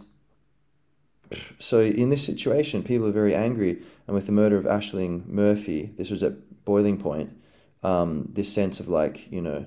so 1.59 1.81
in 1.81 2.11
this 2.11 2.25
situation, 2.25 2.83
people 2.83 3.07
are 3.07 3.13
very 3.13 3.35
angry. 3.35 3.83
And 4.07 4.15
with 4.15 4.27
the 4.27 4.33
murder 4.33 4.57
of 4.57 4.65
Ashling 4.65 5.27
Murphy, 5.27 5.93
this 5.97 6.11
was 6.11 6.23
at 6.23 6.65
boiling 6.65 6.99
point. 6.99 7.37
Um, 7.83 8.31
this 8.33 8.53
sense 8.53 8.81
of 8.81 8.89
like, 8.89 9.31
you 9.31 9.43
know, 9.43 9.67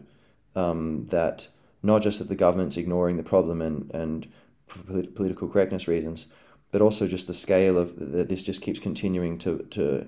um, 0.55 1.05
that 1.07 1.49
not 1.83 2.01
just 2.01 2.19
that 2.19 2.27
the 2.27 2.35
government's 2.35 2.77
ignoring 2.77 3.17
the 3.17 3.23
problem 3.23 3.61
and, 3.61 3.91
and 3.93 4.27
for 4.65 4.83
political 5.03 5.47
correctness 5.47 5.87
reasons, 5.87 6.25
but 6.71 6.81
also 6.81 7.07
just 7.07 7.27
the 7.27 7.33
scale 7.33 7.77
of 7.77 7.95
that 8.13 8.27
this 8.27 8.43
just 8.43 8.61
keeps 8.61 8.79
continuing 8.79 9.37
to, 9.37 9.59
to 9.69 10.07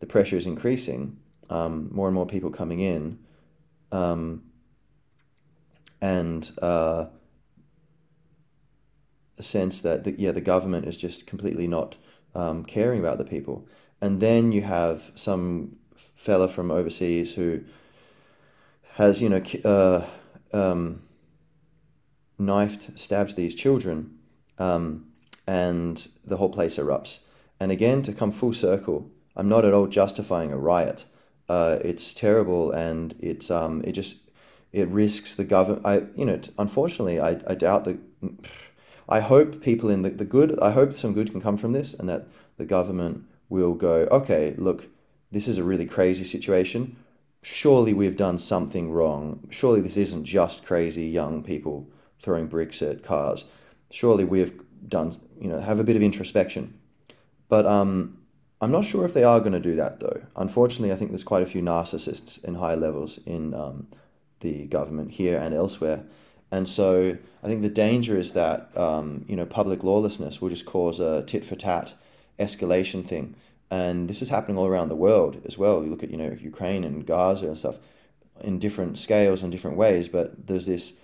the 0.00 0.06
pressure 0.06 0.36
is 0.36 0.46
increasing, 0.46 1.18
um, 1.50 1.88
more 1.92 2.06
and 2.06 2.14
more 2.14 2.26
people 2.26 2.50
coming 2.50 2.80
in, 2.80 3.18
um, 3.92 4.42
and 6.00 6.50
uh, 6.62 7.06
a 9.36 9.42
sense 9.42 9.80
that 9.80 10.04
the, 10.04 10.12
yeah 10.12 10.32
the 10.32 10.40
government 10.40 10.86
is 10.86 10.96
just 10.96 11.26
completely 11.26 11.66
not 11.66 11.96
um, 12.34 12.64
caring 12.64 13.00
about 13.00 13.18
the 13.18 13.24
people, 13.24 13.66
and 14.00 14.20
then 14.20 14.52
you 14.52 14.62
have 14.62 15.12
some 15.14 15.76
fella 15.94 16.48
from 16.48 16.70
overseas 16.70 17.34
who 17.34 17.60
has 18.94 19.20
you 19.20 19.28
know 19.28 19.42
uh, 19.64 20.06
um, 20.52 21.02
knifed 22.38 22.98
stabbed 22.98 23.36
these 23.36 23.54
children, 23.54 24.18
um, 24.58 25.06
and 25.46 26.08
the 26.24 26.36
whole 26.36 26.50
place 26.50 26.76
erupts. 26.76 27.18
And 27.58 27.70
again, 27.70 28.00
to 28.02 28.12
come 28.12 28.32
full 28.32 28.54
circle, 28.54 29.10
I'm 29.36 29.48
not 29.48 29.64
at 29.64 29.74
all 29.74 29.86
justifying 29.86 30.52
a 30.52 30.56
riot. 30.56 31.04
Uh, 31.50 31.78
it's 31.84 32.14
terrible, 32.14 32.70
and 32.70 33.14
it's 33.18 33.50
um, 33.50 33.82
it 33.84 33.92
just 33.92 34.18
it 34.72 34.86
risks 34.88 35.34
the 35.34 35.44
government. 35.44 35.84
I 35.84 35.94
you 36.14 36.24
know 36.24 36.40
unfortunately 36.56 37.18
I, 37.18 37.40
I 37.46 37.54
doubt 37.54 37.84
that 37.86 37.98
I 39.10 39.18
hope 39.18 39.60
people 39.60 39.90
in 39.90 40.02
the, 40.02 40.10
the 40.10 40.24
good, 40.24 40.58
I 40.60 40.70
hope 40.70 40.92
some 40.92 41.12
good 41.12 41.32
can 41.32 41.40
come 41.40 41.56
from 41.56 41.72
this 41.72 41.94
and 41.94 42.08
that 42.08 42.28
the 42.58 42.64
government 42.64 43.24
will 43.48 43.74
go, 43.74 44.06
okay, 44.12 44.54
look, 44.56 44.86
this 45.32 45.48
is 45.48 45.58
a 45.58 45.64
really 45.64 45.86
crazy 45.86 46.22
situation. 46.22 46.96
Surely 47.42 47.92
we've 47.92 48.16
done 48.16 48.38
something 48.38 48.92
wrong. 48.92 49.48
Surely 49.50 49.80
this 49.80 49.96
isn't 49.96 50.24
just 50.24 50.64
crazy 50.64 51.06
young 51.06 51.42
people 51.42 51.88
throwing 52.22 52.46
bricks 52.46 52.82
at 52.82 53.02
cars. 53.02 53.44
Surely 53.90 54.24
we've 54.24 54.52
done, 54.86 55.12
you 55.40 55.48
know, 55.48 55.58
have 55.58 55.80
a 55.80 55.84
bit 55.84 55.96
of 55.96 56.02
introspection. 56.02 56.78
But 57.48 57.66
um, 57.66 58.19
I'm 58.60 58.70
not 58.70 58.84
sure 58.84 59.04
if 59.04 59.14
they 59.14 59.24
are 59.24 59.40
going 59.40 59.52
to 59.52 59.60
do 59.60 59.76
that, 59.76 60.00
though. 60.00 60.22
Unfortunately, 60.36 60.92
I 60.92 60.96
think 60.96 61.10
there's 61.10 61.24
quite 61.24 61.42
a 61.42 61.46
few 61.46 61.62
narcissists 61.62 62.42
in 62.44 62.56
high 62.56 62.74
levels 62.74 63.18
in 63.24 63.54
um, 63.54 63.88
the 64.40 64.66
government 64.66 65.12
here 65.12 65.38
and 65.38 65.54
elsewhere 65.54 66.04
and 66.50 66.68
so 66.68 67.16
I 67.42 67.46
think 67.46 67.62
the 67.62 67.68
danger 67.68 68.16
is 68.16 68.32
that 68.32 68.76
um, 68.76 69.24
you 69.28 69.36
know 69.36 69.46
public 69.46 69.84
lawlessness 69.84 70.40
will 70.40 70.48
just 70.48 70.66
cause 70.66 71.00
a 71.00 71.22
tit 71.22 71.44
for 71.44 71.56
tat 71.56 71.94
escalation 72.38 73.06
thing, 73.06 73.36
and 73.70 74.08
this 74.08 74.22
is 74.22 74.30
happening 74.30 74.58
all 74.58 74.66
around 74.66 74.88
the 74.88 74.96
world 74.96 75.40
as 75.44 75.56
well. 75.56 75.84
You 75.84 75.90
look 75.90 76.02
at 76.02 76.10
you 76.10 76.16
know 76.16 76.36
Ukraine 76.40 76.84
and 76.84 77.06
Gaza 77.06 77.46
and 77.46 77.58
stuff 77.58 77.78
in 78.40 78.58
different 78.58 78.98
scales 78.98 79.42
and 79.42 79.52
different 79.52 79.76
ways, 79.76 80.08
but 80.08 80.46
there's 80.46 80.66
this 80.66 80.94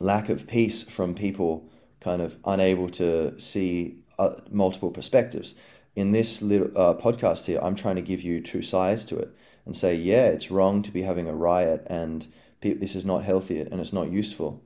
lack 0.00 0.28
of 0.28 0.46
peace 0.46 0.82
from 0.82 1.14
people 1.14 1.68
kind 2.00 2.22
of 2.22 2.38
unable 2.44 2.88
to 2.88 3.38
see 3.38 3.98
uh, 4.18 4.36
multiple 4.50 4.90
perspectives. 4.90 5.54
In 5.98 6.12
this 6.12 6.42
little 6.42 6.70
uh, 6.78 6.94
podcast 6.94 7.46
here, 7.46 7.58
I'm 7.60 7.74
trying 7.74 7.96
to 7.96 8.02
give 8.02 8.22
you 8.22 8.40
two 8.40 8.62
sides 8.62 9.04
to 9.06 9.18
it 9.18 9.34
and 9.66 9.76
say, 9.76 9.96
yeah, 9.96 10.26
it's 10.26 10.48
wrong 10.48 10.80
to 10.82 10.92
be 10.92 11.02
having 11.02 11.26
a 11.26 11.34
riot 11.34 11.84
and 11.90 12.24
this 12.60 12.94
is 12.94 13.04
not 13.04 13.24
healthy 13.24 13.60
and 13.62 13.80
it's 13.80 13.92
not 13.92 14.08
useful. 14.08 14.62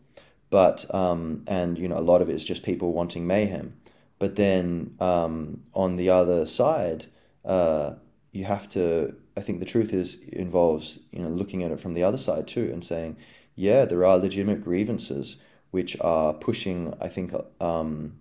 But 0.51 0.95
um, 0.95 1.43
and 1.47 1.79
you 1.79 1.89
know 1.89 1.97
a 1.97 2.05
lot 2.05 2.21
of 2.21 2.29
it 2.29 2.35
is 2.35 2.45
just 2.45 2.63
people 2.63 2.93
wanting 2.93 3.27
mayhem. 3.27 3.73
But 4.19 4.37
then 4.37 4.95
um, 5.01 5.63
on 5.73 5.97
the 5.97 6.11
other 6.11 6.45
side, 6.45 7.07
uh, 7.47 7.95
you 8.33 8.45
have 8.45 8.69
to. 8.71 9.17
I 9.35 9.41
think 9.41 9.61
the 9.61 9.65
truth 9.65 9.95
is 9.95 10.17
involves 10.29 10.99
you 11.13 11.23
know 11.23 11.31
looking 11.31 11.63
at 11.63 11.71
it 11.71 11.81
from 11.81 11.95
the 11.95 12.03
other 12.03 12.19
side 12.19 12.47
too 12.47 12.69
and 12.71 12.85
saying, 12.85 13.17
yeah, 13.55 13.87
there 13.87 14.05
are 14.05 14.19
legitimate 14.19 14.63
grievances 14.63 15.37
which 15.71 15.97
are 16.03 16.35
pushing. 16.35 16.93
I 17.01 17.09
think. 17.09 17.33
Um, 17.59 18.19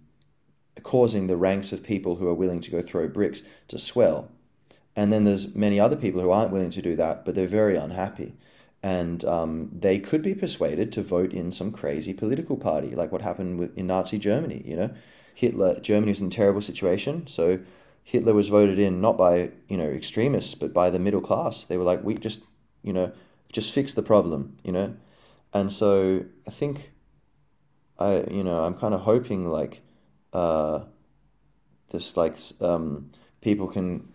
causing 0.83 1.27
the 1.27 1.37
ranks 1.37 1.71
of 1.71 1.83
people 1.83 2.15
who 2.15 2.27
are 2.27 2.33
willing 2.33 2.61
to 2.61 2.71
go 2.71 2.81
throw 2.81 3.07
bricks 3.07 3.41
to 3.67 3.77
swell. 3.77 4.31
And 4.95 5.11
then 5.11 5.23
there's 5.23 5.55
many 5.55 5.79
other 5.79 5.95
people 5.95 6.21
who 6.21 6.31
aren't 6.31 6.51
willing 6.51 6.71
to 6.71 6.81
do 6.81 6.95
that, 6.97 7.23
but 7.23 7.35
they're 7.35 7.47
very 7.47 7.77
unhappy 7.77 8.35
and 8.83 9.23
um, 9.25 9.69
they 9.77 9.99
could 9.99 10.21
be 10.21 10.33
persuaded 10.33 10.91
to 10.93 11.03
vote 11.03 11.33
in 11.33 11.51
some 11.51 11.71
crazy 11.71 12.13
political 12.13 12.57
party, 12.57 12.95
like 12.95 13.11
what 13.11 13.21
happened 13.21 13.59
with 13.59 13.77
in 13.77 13.87
Nazi 13.87 14.17
Germany. 14.17 14.63
You 14.65 14.75
know, 14.75 14.89
Hitler 15.35 15.79
Germany 15.79 16.11
was 16.11 16.21
in 16.21 16.27
a 16.27 16.31
terrible 16.31 16.61
situation, 16.61 17.27
so 17.27 17.59
Hitler 18.03 18.33
was 18.33 18.47
voted 18.47 18.79
in 18.79 18.99
not 18.99 19.17
by 19.17 19.51
you 19.67 19.77
know 19.77 19.87
extremists, 19.87 20.55
but 20.55 20.73
by 20.73 20.89
the 20.89 20.99
middle 20.99 21.21
class. 21.21 21.63
They 21.63 21.77
were 21.77 21.83
like, 21.83 22.03
we 22.03 22.15
just 22.15 22.41
you 22.81 22.93
know 22.93 23.11
just 23.51 23.71
fix 23.71 23.93
the 23.93 24.01
problem, 24.01 24.57
you 24.63 24.71
know, 24.71 24.95
and 25.53 25.71
so 25.71 26.25
I 26.47 26.51
think 26.51 26.91
I 27.99 28.23
you 28.31 28.43
know 28.43 28.65
I'm 28.65 28.73
kind 28.73 28.95
of 28.95 29.01
hoping 29.01 29.47
like 29.47 29.81
uh, 30.33 30.81
this 31.89 32.15
like 32.17 32.37
um, 32.61 33.11
people 33.41 33.67
can 33.67 34.11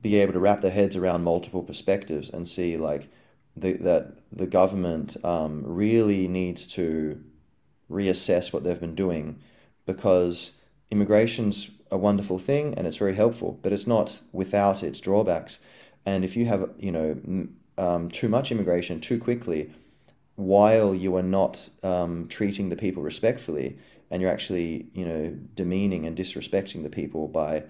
be 0.00 0.16
able 0.16 0.32
to 0.32 0.38
wrap 0.38 0.60
their 0.60 0.70
heads 0.70 0.96
around 0.96 1.24
multiple 1.24 1.62
perspectives 1.62 2.28
and 2.30 2.48
see 2.48 2.76
like 2.76 3.08
the, 3.56 3.72
that 3.72 4.18
the 4.30 4.46
government 4.46 5.16
um, 5.24 5.62
really 5.64 6.28
needs 6.28 6.66
to 6.66 7.22
reassess 7.90 8.52
what 8.52 8.62
they've 8.64 8.80
been 8.80 8.94
doing 8.94 9.40
because 9.86 10.52
immigration's 10.90 11.70
a 11.90 11.96
wonderful 11.96 12.38
thing 12.38 12.74
and 12.74 12.86
it's 12.86 12.96
very 12.96 13.14
helpful, 13.14 13.58
but 13.62 13.72
it's 13.72 13.86
not 13.86 14.20
without 14.32 14.82
its 14.82 15.00
drawbacks. 15.00 15.58
And 16.04 16.24
if 16.24 16.36
you 16.36 16.46
have, 16.46 16.70
you 16.78 16.92
know, 16.92 17.48
um, 17.78 18.08
too 18.10 18.28
much 18.28 18.52
immigration 18.52 19.00
too 19.00 19.18
quickly, 19.18 19.72
while 20.36 20.94
you 20.94 21.16
are 21.16 21.22
not 21.22 21.68
um, 21.82 22.28
treating 22.28 22.68
the 22.68 22.76
people 22.76 23.02
respectfully, 23.02 23.78
and 24.10 24.22
you're 24.22 24.30
actually, 24.30 24.86
you 24.94 25.04
know, 25.04 25.36
demeaning 25.54 26.06
and 26.06 26.16
disrespecting 26.16 26.82
the 26.82 26.90
people 26.90 27.28
by 27.28 27.64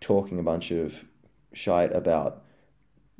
talking 0.00 0.38
a 0.38 0.42
bunch 0.42 0.70
of 0.70 1.04
shite 1.52 1.94
about 1.94 2.42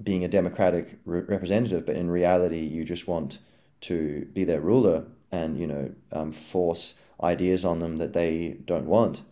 being 0.02 0.24
a 0.24 0.28
democratic 0.28 0.98
re- 1.04 1.22
representative, 1.22 1.84
but 1.84 1.96
in 1.96 2.10
reality, 2.10 2.60
you 2.60 2.84
just 2.84 3.08
want 3.08 3.38
to 3.80 4.26
be 4.32 4.44
their 4.44 4.60
ruler 4.60 5.04
and 5.30 5.58
you 5.58 5.66
know 5.66 5.92
um, 6.12 6.32
force 6.32 6.94
ideas 7.22 7.64
on 7.64 7.80
them 7.80 7.98
that 7.98 8.12
they 8.12 8.56
don't 8.64 8.86
want, 8.86 9.22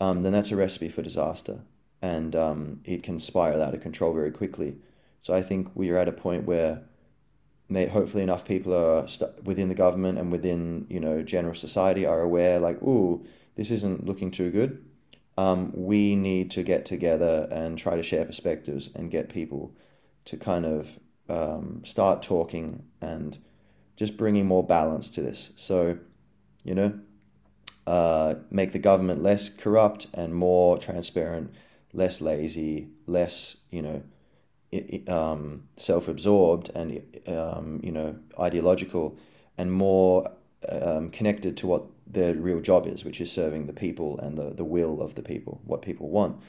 um, 0.00 0.22
then 0.22 0.32
that's 0.32 0.50
a 0.50 0.56
recipe 0.56 0.88
for 0.88 1.02
disaster, 1.02 1.60
and 2.02 2.36
um, 2.36 2.80
it 2.84 3.02
can 3.02 3.18
spiral 3.18 3.62
out 3.62 3.74
of 3.74 3.80
control 3.80 4.12
very 4.12 4.30
quickly. 4.30 4.76
So 5.20 5.32
I 5.32 5.42
think 5.42 5.70
we 5.74 5.90
are 5.90 5.96
at 5.96 6.08
a 6.08 6.12
point 6.12 6.44
where, 6.44 6.82
hopefully, 7.70 8.22
enough 8.22 8.44
people 8.44 8.74
are 8.74 9.08
st- 9.08 9.44
within 9.44 9.68
the 9.68 9.74
government 9.74 10.18
and 10.18 10.30
within 10.30 10.86
you 10.88 11.00
know 11.00 11.22
general 11.22 11.54
society 11.54 12.06
are 12.06 12.20
aware, 12.20 12.58
like, 12.60 12.82
ooh, 12.82 13.24
this 13.56 13.70
isn't 13.70 14.04
looking 14.04 14.30
too 14.30 14.50
good. 14.50 14.84
Um, 15.36 15.72
we 15.74 16.14
need 16.14 16.50
to 16.52 16.62
get 16.62 16.84
together 16.84 17.48
and 17.50 17.76
try 17.76 17.96
to 17.96 18.02
share 18.02 18.24
perspectives 18.24 18.90
and 18.94 19.10
get 19.10 19.28
people 19.28 19.74
to 20.26 20.36
kind 20.36 20.64
of 20.64 20.98
um, 21.28 21.82
start 21.84 22.22
talking 22.22 22.84
and 23.00 23.38
just 23.96 24.16
bringing 24.16 24.46
more 24.46 24.64
balance 24.64 25.08
to 25.10 25.22
this. 25.22 25.52
So, 25.56 25.98
you 26.64 26.74
know, 26.74 27.00
uh, 27.86 28.36
make 28.50 28.72
the 28.72 28.78
government 28.78 29.22
less 29.22 29.48
corrupt 29.48 30.06
and 30.14 30.34
more 30.34 30.78
transparent, 30.78 31.54
less 31.92 32.20
lazy, 32.20 32.88
less, 33.06 33.56
you 33.70 33.82
know, 33.82 34.02
um, 35.08 35.64
self 35.76 36.08
absorbed 36.08 36.70
and, 36.74 37.02
um, 37.26 37.80
you 37.82 37.92
know, 37.92 38.16
ideological 38.38 39.16
and 39.56 39.72
more 39.72 40.30
um, 40.68 41.10
connected 41.10 41.56
to 41.58 41.66
what 41.66 41.84
their 42.06 42.34
real 42.34 42.60
job 42.60 42.86
is, 42.86 43.04
which 43.04 43.20
is 43.20 43.30
serving 43.30 43.66
the 43.66 43.72
people 43.72 44.18
and 44.18 44.36
the, 44.38 44.50
the 44.50 44.64
will 44.64 45.00
of 45.00 45.14
the 45.14 45.22
people, 45.22 45.60
what 45.64 45.82
people 45.82 46.08
want. 46.08 46.40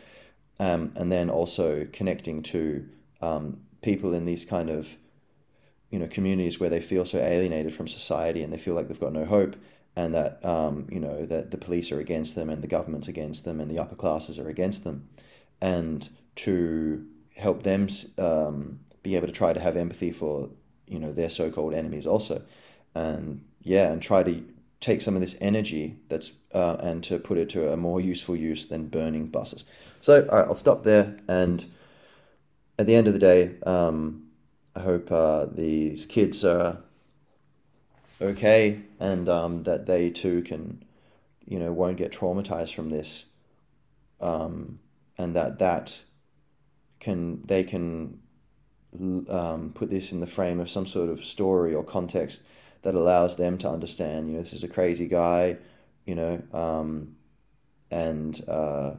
Um, 0.59 0.93
and 0.95 1.11
then 1.11 1.29
also 1.29 1.85
connecting 1.91 2.41
to 2.43 2.87
um, 3.21 3.61
people 3.81 4.13
in 4.13 4.25
these 4.25 4.45
kind 4.45 4.69
of 4.69 4.95
you 5.91 5.99
know 5.99 6.07
communities 6.07 6.59
where 6.59 6.69
they 6.69 6.81
feel 6.81 7.05
so 7.05 7.19
alienated 7.19 7.73
from 7.73 7.87
society 7.87 8.43
and 8.43 8.51
they 8.51 8.57
feel 8.57 8.73
like 8.73 8.87
they've 8.87 8.99
got 8.99 9.13
no 9.13 9.25
hope 9.25 9.55
and 9.95 10.13
that 10.13 10.43
um, 10.43 10.87
you 10.91 10.99
know 10.99 11.25
that 11.25 11.51
the 11.51 11.57
police 11.57 11.91
are 11.91 11.99
against 11.99 12.35
them 12.35 12.49
and 12.49 12.61
the 12.61 12.67
government's 12.67 13.07
against 13.07 13.45
them 13.45 13.61
and 13.61 13.69
the 13.71 13.79
upper 13.79 13.95
classes 13.95 14.39
are 14.39 14.49
against 14.49 14.83
them 14.83 15.07
and 15.61 16.09
to 16.35 17.05
help 17.35 17.63
them 17.63 17.87
um, 18.17 18.79
be 19.03 19.15
able 19.15 19.27
to 19.27 19.33
try 19.33 19.53
to 19.53 19.59
have 19.59 19.75
empathy 19.75 20.11
for 20.11 20.49
you 20.87 20.99
know 20.99 21.11
their 21.11 21.29
so-called 21.29 21.73
enemies 21.73 22.07
also. 22.07 22.41
And 22.93 23.43
yeah 23.65 23.91
and 23.91 24.01
try 24.01 24.23
to 24.23 24.43
take 24.79 25.01
some 25.01 25.15
of 25.15 25.21
this 25.21 25.35
energy 25.41 25.97
that's 26.07 26.31
uh, 26.53 26.77
and 26.79 27.03
to 27.03 27.19
put 27.19 27.37
it 27.37 27.49
to 27.49 27.73
a 27.73 27.75
more 27.75 27.99
useful 27.99 28.35
use 28.35 28.67
than 28.67 28.87
burning 28.87 29.25
buses. 29.27 29.65
So 29.99 30.27
all 30.31 30.37
right 30.37 30.47
i'll 30.47 30.55
stop 30.55 30.83
there 30.83 31.17
and 31.27 31.65
at 32.77 32.85
the 32.85 32.95
end 32.95 33.07
of 33.07 33.13
the 33.13 33.19
day 33.19 33.55
um, 33.65 34.27
i 34.75 34.81
hope 34.81 35.11
uh, 35.11 35.45
these 35.45 36.05
kids 36.05 36.45
are 36.45 36.77
okay 38.21 38.81
and 38.99 39.27
um, 39.27 39.63
that 39.63 39.87
they 39.87 40.09
too 40.09 40.41
can 40.43 40.83
you 41.45 41.59
know 41.59 41.73
won't 41.73 41.97
get 41.97 42.11
traumatized 42.11 42.73
from 42.73 42.89
this 42.89 43.25
um, 44.21 44.79
and 45.17 45.35
that 45.35 45.57
that 45.59 46.03
can 47.05 47.43
they 47.45 47.63
can 47.63 48.19
um, 49.29 49.71
put 49.75 49.91
this 49.91 50.11
in 50.11 50.21
the 50.21 50.27
frame 50.27 50.59
of 50.59 50.71
some 50.71 50.87
sort 50.87 51.09
of 51.09 51.23
story 51.23 51.73
or 51.75 51.83
context 51.83 52.43
that 52.81 52.95
allows 52.95 53.35
them 53.35 53.59
to 53.59 53.69
understand, 53.69 54.27
you 54.27 54.33
know, 54.33 54.41
this 54.41 54.53
is 54.53 54.63
a 54.63 54.67
crazy 54.67 55.07
guy, 55.07 55.57
you 56.05 56.15
know, 56.15 56.41
um, 56.51 57.15
and, 57.91 58.43
uh, 58.47 58.95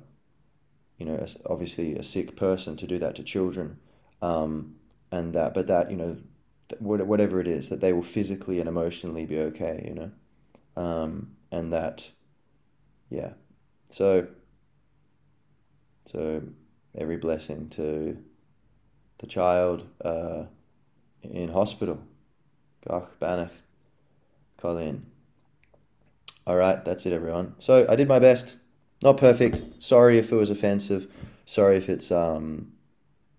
you 0.99 1.07
know, 1.07 1.27
obviously 1.47 1.97
a 1.97 2.03
sick 2.05 2.37
person 2.37 2.77
to 2.77 2.87
do 2.87 2.99
that 2.99 3.17
to 3.17 3.25
children, 3.25 3.79
um, 4.23 4.77
and 5.11 5.35
that, 5.35 5.53
but 5.53 5.67
that, 5.67 5.91
you 5.91 5.97
know, 5.97 6.17
whatever 6.79 7.41
it 7.41 7.49
is, 7.49 7.69
that 7.69 7.81
they 7.81 7.93
will 7.93 8.03
physically 8.03 8.61
and 8.61 8.69
emotionally 8.69 9.27
be 9.27 9.39
okay, 9.39 9.85
you 9.87 9.95
know, 9.95 10.11
um, 10.77 11.33
and 11.51 11.73
that, 11.73 12.13
yeah, 13.11 13.33
so, 13.91 14.29
so 16.05 16.43
every 16.97 17.17
blessing 17.17 17.69
to 17.71 18.17
the 19.19 19.27
child 19.27 19.87
uh, 20.05 20.45
in 21.23 21.49
hospital. 21.49 22.01
Gach 22.87 23.19
beannacht 23.21 23.63
Colin. 24.59 25.07
All 26.47 26.57
right, 26.57 26.85
that's 26.85 27.07
it, 27.07 27.13
everyone. 27.13 27.55
So 27.59 27.87
I 27.89 27.97
did 27.97 28.09
my 28.09 28.19
best. 28.19 28.57
Not 29.03 29.17
perfect. 29.17 29.63
Sorry 29.83 30.19
if 30.19 30.33
it 30.33 30.37
was 30.37 30.51
offensive. 30.51 31.13
Sorry 31.45 31.77
if 31.77 31.89
it's 31.89 32.11
um, 32.11 32.73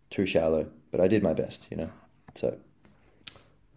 too 0.10 0.26
shallow. 0.26 0.70
But 0.92 1.02
I 1.02 1.08
did 1.08 1.24
my 1.24 1.34
best, 1.34 1.68
you 1.72 1.78
know. 1.78 1.90
So, 2.36 2.58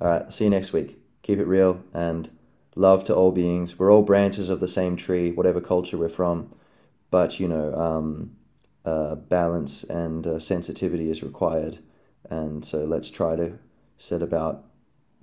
all 0.01 0.09
right. 0.09 0.33
See 0.33 0.45
you 0.45 0.51
next 0.51 0.73
week. 0.73 0.99
Keep 1.23 1.39
it 1.39 1.47
real 1.47 1.83
and 1.95 2.29
love 2.75 3.05
to 3.05 3.15
all 3.15 3.33
beings. 3.33 3.79
We're 3.79 3.93
all 3.93 4.03
branches 4.03 4.49
of 4.49 4.61
the 4.61 4.69
same 4.69 4.97
tree, 4.97 5.31
whatever 5.31 5.61
culture 5.61 5.97
we're 5.97 6.09
from. 6.09 6.51
But 7.11 7.41
you 7.41 7.49
know, 7.49 7.75
um, 7.75 8.37
uh, 8.85 9.15
balance 9.15 9.85
and 9.85 10.27
uh, 10.27 10.39
sensitivity 10.39 11.11
is 11.11 11.23
required 11.23 11.79
and 12.29 12.65
so 12.65 12.85
let's 12.85 13.11
try 13.11 13.37
to 13.37 13.59
set 13.97 14.23
about 14.23 14.65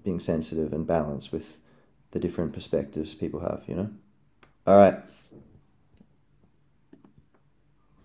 being 0.03 0.19
sensitive 0.19 0.73
and 0.73 0.85
balanced 0.85 1.31
with 1.31 1.57
the 2.11 2.19
different 2.19 2.53
perspectives 2.53 3.13
people 3.13 3.41
have, 3.41 3.63
you 3.67 3.75
know? 3.75 3.89
All 4.65 4.77
right. 4.77 4.95